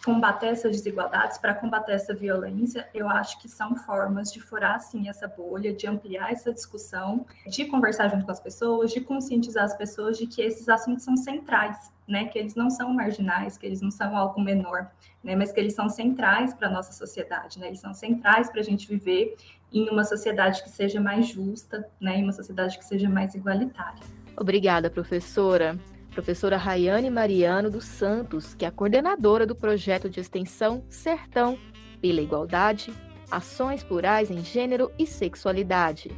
combater 0.06 0.50
essas 0.50 0.72
desigualdades, 0.72 1.40
para 1.40 1.56
combater 1.56 1.94
essa 1.94 2.14
violência, 2.14 2.88
eu 2.94 3.10
acho 3.10 3.42
que 3.42 3.50
são 3.50 3.76
formas 3.76 4.32
de 4.32 4.40
furar, 4.40 4.80
sim, 4.80 5.10
essa 5.10 5.28
bolha, 5.28 5.74
de 5.74 5.88
ampliar 5.88 6.32
essa 6.32 6.54
discussão, 6.54 7.26
de 7.48 7.66
conversar 7.66 8.10
junto 8.10 8.24
com 8.24 8.32
as 8.32 8.40
pessoas, 8.40 8.94
de 8.94 9.02
conscientizar 9.02 9.64
as 9.64 9.76
pessoas 9.76 10.16
de 10.16 10.28
que 10.28 10.44
esses 10.44 10.70
assuntos 10.70 11.04
são 11.04 11.18
centrais, 11.18 11.92
né? 12.08 12.26
Que 12.26 12.38
eles 12.38 12.54
não 12.54 12.70
são 12.70 12.94
marginais, 12.94 13.58
que 13.58 13.66
eles 13.66 13.82
não 13.82 13.90
são 13.90 14.16
algo 14.16 14.40
menor, 14.40 14.92
né? 15.24 15.36
Mas 15.36 15.52
que 15.52 15.60
eles 15.60 15.74
são 15.74 15.90
centrais 15.90 16.54
para 16.54 16.68
a 16.68 16.72
nossa 16.72 16.94
sociedade, 16.94 17.60
né? 17.60 17.68
Eles 17.68 17.80
são 17.80 17.92
centrais 17.92 18.48
para 18.48 18.62
a 18.62 18.64
gente 18.64 18.88
viver 18.88 19.36
em 19.74 19.90
uma 19.90 20.04
sociedade 20.04 20.62
que 20.62 20.70
seja 20.70 21.02
mais 21.02 21.26
justa, 21.26 21.90
né? 22.00 22.20
Em 22.20 22.24
uma 22.24 22.32
sociedade 22.32 22.78
que 22.78 22.86
seja 22.86 23.10
mais 23.10 23.34
igualitária. 23.34 24.04
Obrigada, 24.38 24.88
professora 24.88 25.80
professora 26.16 26.56
Rayane 26.56 27.10
Mariano 27.10 27.70
dos 27.70 27.84
Santos, 27.84 28.56
que 28.56 28.66
é 28.66 28.72
coordenadora 28.72 29.46
do 29.46 29.54
projeto 29.54 30.10
de 30.10 30.22
extensão 30.22 30.86
Sertão 30.90 31.60
pela 32.02 32.22
Igualdade, 32.22 32.94
Ações 33.30 33.84
Plurais 33.84 34.32
em 34.32 34.42
Gênero 34.42 34.90
e 34.98 35.06
Sexualidade. 35.06 36.10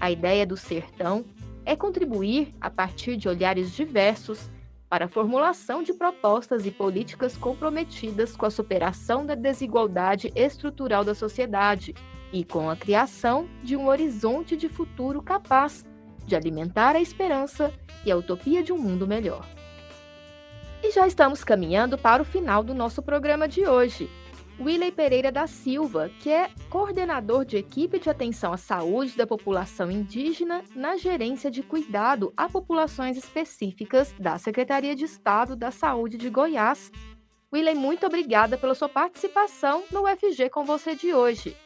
A 0.00 0.12
ideia 0.12 0.46
do 0.46 0.56
Sertão 0.56 1.24
é 1.64 1.74
contribuir, 1.74 2.54
a 2.60 2.70
partir 2.70 3.16
de 3.16 3.28
olhares 3.28 3.72
diversos, 3.72 4.48
para 4.88 5.06
a 5.06 5.08
formulação 5.08 5.82
de 5.82 5.92
propostas 5.92 6.64
e 6.64 6.70
políticas 6.70 7.36
comprometidas 7.36 8.36
com 8.36 8.46
a 8.46 8.50
superação 8.50 9.26
da 9.26 9.34
desigualdade 9.34 10.32
estrutural 10.36 11.04
da 11.04 11.16
sociedade 11.16 11.94
e 12.32 12.44
com 12.44 12.70
a 12.70 12.76
criação 12.76 13.48
de 13.62 13.76
um 13.76 13.88
horizonte 13.88 14.56
de 14.56 14.68
futuro 14.68 15.20
capaz 15.20 15.84
de 16.28 16.36
alimentar 16.36 16.94
a 16.94 17.00
esperança 17.00 17.72
e 18.04 18.12
a 18.12 18.16
utopia 18.16 18.62
de 18.62 18.72
um 18.72 18.78
mundo 18.78 19.06
melhor. 19.06 19.44
E 20.82 20.92
já 20.92 21.06
estamos 21.08 21.42
caminhando 21.42 21.98
para 21.98 22.22
o 22.22 22.24
final 22.24 22.62
do 22.62 22.72
nosso 22.72 23.02
programa 23.02 23.48
de 23.48 23.66
hoje. 23.66 24.08
Willey 24.60 24.90
Pereira 24.90 25.30
da 25.30 25.46
Silva, 25.46 26.10
que 26.20 26.30
é 26.30 26.50
coordenador 26.68 27.44
de 27.44 27.56
equipe 27.56 27.98
de 27.98 28.10
atenção 28.10 28.52
à 28.52 28.56
saúde 28.56 29.16
da 29.16 29.26
população 29.26 29.90
indígena 29.90 30.62
na 30.74 30.96
gerência 30.96 31.50
de 31.50 31.62
cuidado 31.62 32.32
a 32.36 32.48
populações 32.48 33.16
específicas 33.16 34.12
da 34.18 34.36
Secretaria 34.36 34.96
de 34.96 35.04
Estado 35.04 35.54
da 35.54 35.70
Saúde 35.70 36.16
de 36.16 36.28
Goiás. 36.28 36.90
Willey, 37.52 37.74
muito 37.74 38.04
obrigada 38.04 38.58
pela 38.58 38.74
sua 38.74 38.88
participação 38.88 39.84
no 39.92 40.02
UFG 40.02 40.50
com 40.50 40.64
você 40.64 40.94
de 40.94 41.14
hoje. 41.14 41.56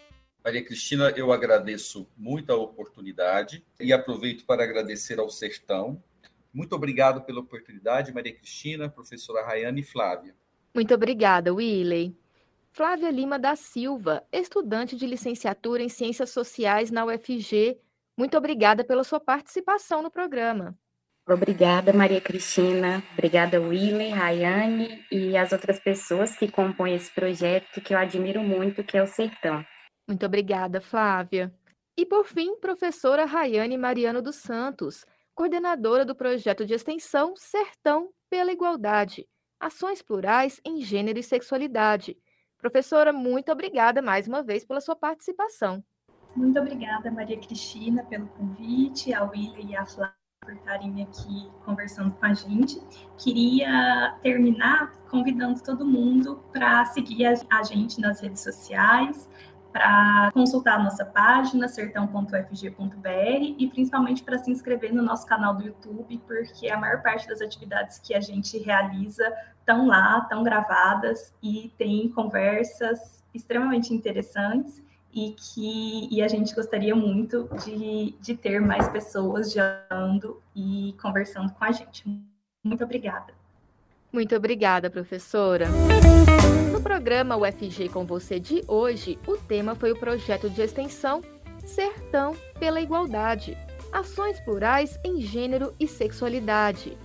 Maria 0.44 0.64
Cristina, 0.64 1.10
eu 1.16 1.32
agradeço 1.32 2.08
muito 2.16 2.52
a 2.52 2.56
oportunidade 2.56 3.64
e 3.78 3.92
aproveito 3.92 4.44
para 4.44 4.64
agradecer 4.64 5.20
ao 5.20 5.30
Sertão. 5.30 6.02
Muito 6.52 6.74
obrigado 6.74 7.22
pela 7.22 7.40
oportunidade, 7.40 8.12
Maria 8.12 8.34
Cristina, 8.34 8.88
professora 8.88 9.46
Rayane 9.46 9.82
e 9.82 9.84
Flávia. 9.84 10.34
Muito 10.74 10.92
obrigada, 10.92 11.54
Willey. 11.54 12.16
Flávia 12.72 13.10
Lima 13.10 13.38
da 13.38 13.54
Silva, 13.54 14.24
estudante 14.32 14.96
de 14.96 15.06
licenciatura 15.06 15.82
em 15.82 15.88
Ciências 15.88 16.30
Sociais 16.30 16.90
na 16.90 17.04
UFG. 17.04 17.78
Muito 18.16 18.36
obrigada 18.36 18.82
pela 18.82 19.04
sua 19.04 19.20
participação 19.20 20.02
no 20.02 20.10
programa. 20.10 20.76
Obrigada, 21.28 21.92
Maria 21.92 22.20
Cristina. 22.20 23.00
Obrigada, 23.12 23.60
Willey, 23.60 24.10
Rayane 24.10 25.04
e 25.10 25.36
as 25.36 25.52
outras 25.52 25.78
pessoas 25.78 26.34
que 26.34 26.50
compõem 26.50 26.96
esse 26.96 27.14
projeto 27.14 27.80
que 27.80 27.94
eu 27.94 27.98
admiro 27.98 28.42
muito, 28.42 28.82
que 28.82 28.98
é 28.98 29.02
o 29.02 29.06
Sertão. 29.06 29.64
Muito 30.06 30.26
obrigada, 30.26 30.80
Flávia. 30.80 31.54
E 31.96 32.06
por 32.06 32.24
fim, 32.24 32.56
professora 32.56 33.24
Rayane 33.24 33.76
Mariano 33.76 34.22
dos 34.22 34.36
Santos, 34.36 35.04
coordenadora 35.34 36.04
do 36.04 36.14
projeto 36.14 36.64
de 36.64 36.74
extensão 36.74 37.34
Sertão 37.36 38.10
pela 38.30 38.52
Igualdade, 38.52 39.28
Ações 39.60 40.02
Plurais 40.02 40.60
em 40.64 40.80
Gênero 40.80 41.18
e 41.18 41.22
Sexualidade. 41.22 42.16
Professora, 42.58 43.12
muito 43.12 43.52
obrigada 43.52 44.00
mais 44.00 44.26
uma 44.26 44.42
vez 44.42 44.64
pela 44.64 44.80
sua 44.80 44.96
participação. 44.96 45.84
Muito 46.34 46.58
obrigada, 46.58 47.10
Maria 47.10 47.38
Cristina, 47.38 48.04
pelo 48.04 48.26
convite, 48.28 49.12
ao 49.12 49.30
William 49.30 49.70
e 49.70 49.76
à 49.76 49.84
Flávia 49.84 50.22
por 50.42 50.54
estarem 50.54 51.02
aqui 51.02 51.50
conversando 51.64 52.10
com 52.12 52.26
a 52.26 52.34
gente. 52.34 52.80
Queria 53.16 54.18
terminar 54.22 54.92
convidando 55.08 55.62
todo 55.62 55.86
mundo 55.86 56.42
para 56.52 56.84
seguir 56.86 57.26
a 57.26 57.62
gente 57.62 58.00
nas 58.00 58.20
redes 58.20 58.42
sociais, 58.42 59.30
para 59.72 60.30
consultar 60.32 60.78
a 60.78 60.82
nossa 60.82 61.04
página, 61.04 61.66
sertão.fg.br, 61.66 63.54
e 63.58 63.66
principalmente 63.68 64.22
para 64.22 64.38
se 64.38 64.50
inscrever 64.50 64.92
no 64.92 65.02
nosso 65.02 65.26
canal 65.26 65.54
do 65.54 65.64
YouTube, 65.64 66.20
porque 66.26 66.68
a 66.70 66.76
maior 66.76 67.02
parte 67.02 67.26
das 67.26 67.40
atividades 67.40 67.98
que 67.98 68.14
a 68.14 68.20
gente 68.20 68.58
realiza 68.58 69.32
estão 69.58 69.86
lá, 69.86 70.18
estão 70.22 70.42
gravadas 70.42 71.34
e 71.42 71.72
tem 71.78 72.08
conversas 72.08 73.24
extremamente 73.32 73.94
interessantes 73.94 74.82
e 75.12 75.32
que 75.32 76.08
e 76.10 76.22
a 76.22 76.28
gente 76.28 76.54
gostaria 76.54 76.94
muito 76.94 77.48
de, 77.64 78.14
de 78.20 78.36
ter 78.36 78.60
mais 78.60 78.88
pessoas 78.88 79.52
dialogando 79.52 80.42
e 80.54 80.94
conversando 81.00 81.52
com 81.52 81.64
a 81.64 81.72
gente. 81.72 82.04
Muito 82.64 82.84
obrigada. 82.84 83.41
Muito 84.12 84.36
obrigada, 84.36 84.90
professora. 84.90 85.68
No 86.70 86.82
programa 86.82 87.36
UFG 87.36 87.88
com 87.88 88.04
você 88.04 88.38
de 88.38 88.62
hoje, 88.68 89.18
o 89.26 89.38
tema 89.38 89.74
foi 89.74 89.90
o 89.90 89.98
projeto 89.98 90.50
de 90.50 90.60
extensão 90.60 91.22
Sertão 91.64 92.36
pela 92.58 92.80
Igualdade 92.80 93.56
Ações 93.92 94.40
Plurais 94.40 94.98
em 95.04 95.20
Gênero 95.20 95.74
e 95.78 95.86
Sexualidade. 95.86 96.96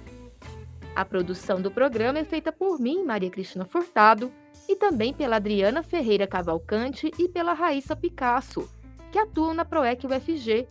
A 0.96 1.06
produção 1.06 1.62
do 1.62 1.70
programa 1.70 2.20
é 2.20 2.26
feita 2.26 2.52
por 2.52 2.80
mim, 2.80 3.04
Maria 3.04 3.30
Cristina 3.30 3.66
Furtado, 3.66 4.32
e 4.68 4.76
também 4.76 5.14
pela 5.14 5.36
Adriana 5.36 5.84
Ferreira 5.84 6.26
Cavalcante 6.26 7.12
e 7.18 7.30
pela 7.30 7.54
Raíssa 7.54 7.96
Picasso, 7.96 8.70
que 9.12 9.20
atuam 9.20 9.54
na 9.54 9.64
PROEC 9.64 10.06
UFG. 10.06 10.68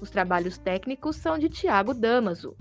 Os 0.00 0.10
trabalhos 0.10 0.58
técnicos 0.58 1.16
são 1.16 1.38
de 1.38 1.48
Tiago 1.48 1.94
Damaso. 1.94 2.54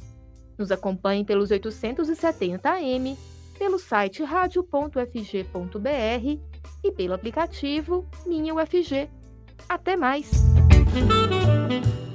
Nos 0.58 0.72
acompanhe 0.72 1.24
pelos 1.24 1.52
870 1.52 2.70
AM, 2.70 3.17
pelo 3.58 3.78
site 3.78 4.24
radio.fg.br 4.24 4.98
e 6.84 6.91
pelo 6.91 7.13
aplicativo 7.13 8.06
Minha 8.26 8.56
UFG. 8.56 9.10
Até 9.67 9.96
mais! 9.96 10.32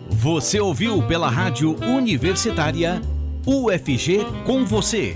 Você 0.09 0.61
ouviu 0.61 1.07
pela 1.07 1.29
Rádio 1.29 1.77
Universitária 1.85 3.01
UFG 3.45 4.21
com 4.47 4.65
você. 4.65 5.15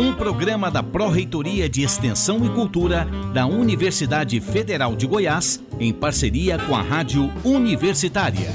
Um 0.00 0.12
programa 0.12 0.68
da 0.68 0.82
Pró-Reitoria 0.82 1.68
de 1.68 1.82
Extensão 1.82 2.44
e 2.44 2.50
Cultura 2.50 3.06
da 3.32 3.46
Universidade 3.46 4.40
Federal 4.40 4.96
de 4.96 5.06
Goiás, 5.06 5.62
em 5.78 5.92
parceria 5.92 6.58
com 6.58 6.74
a 6.74 6.82
Rádio 6.82 7.30
Universitária. 7.44 8.50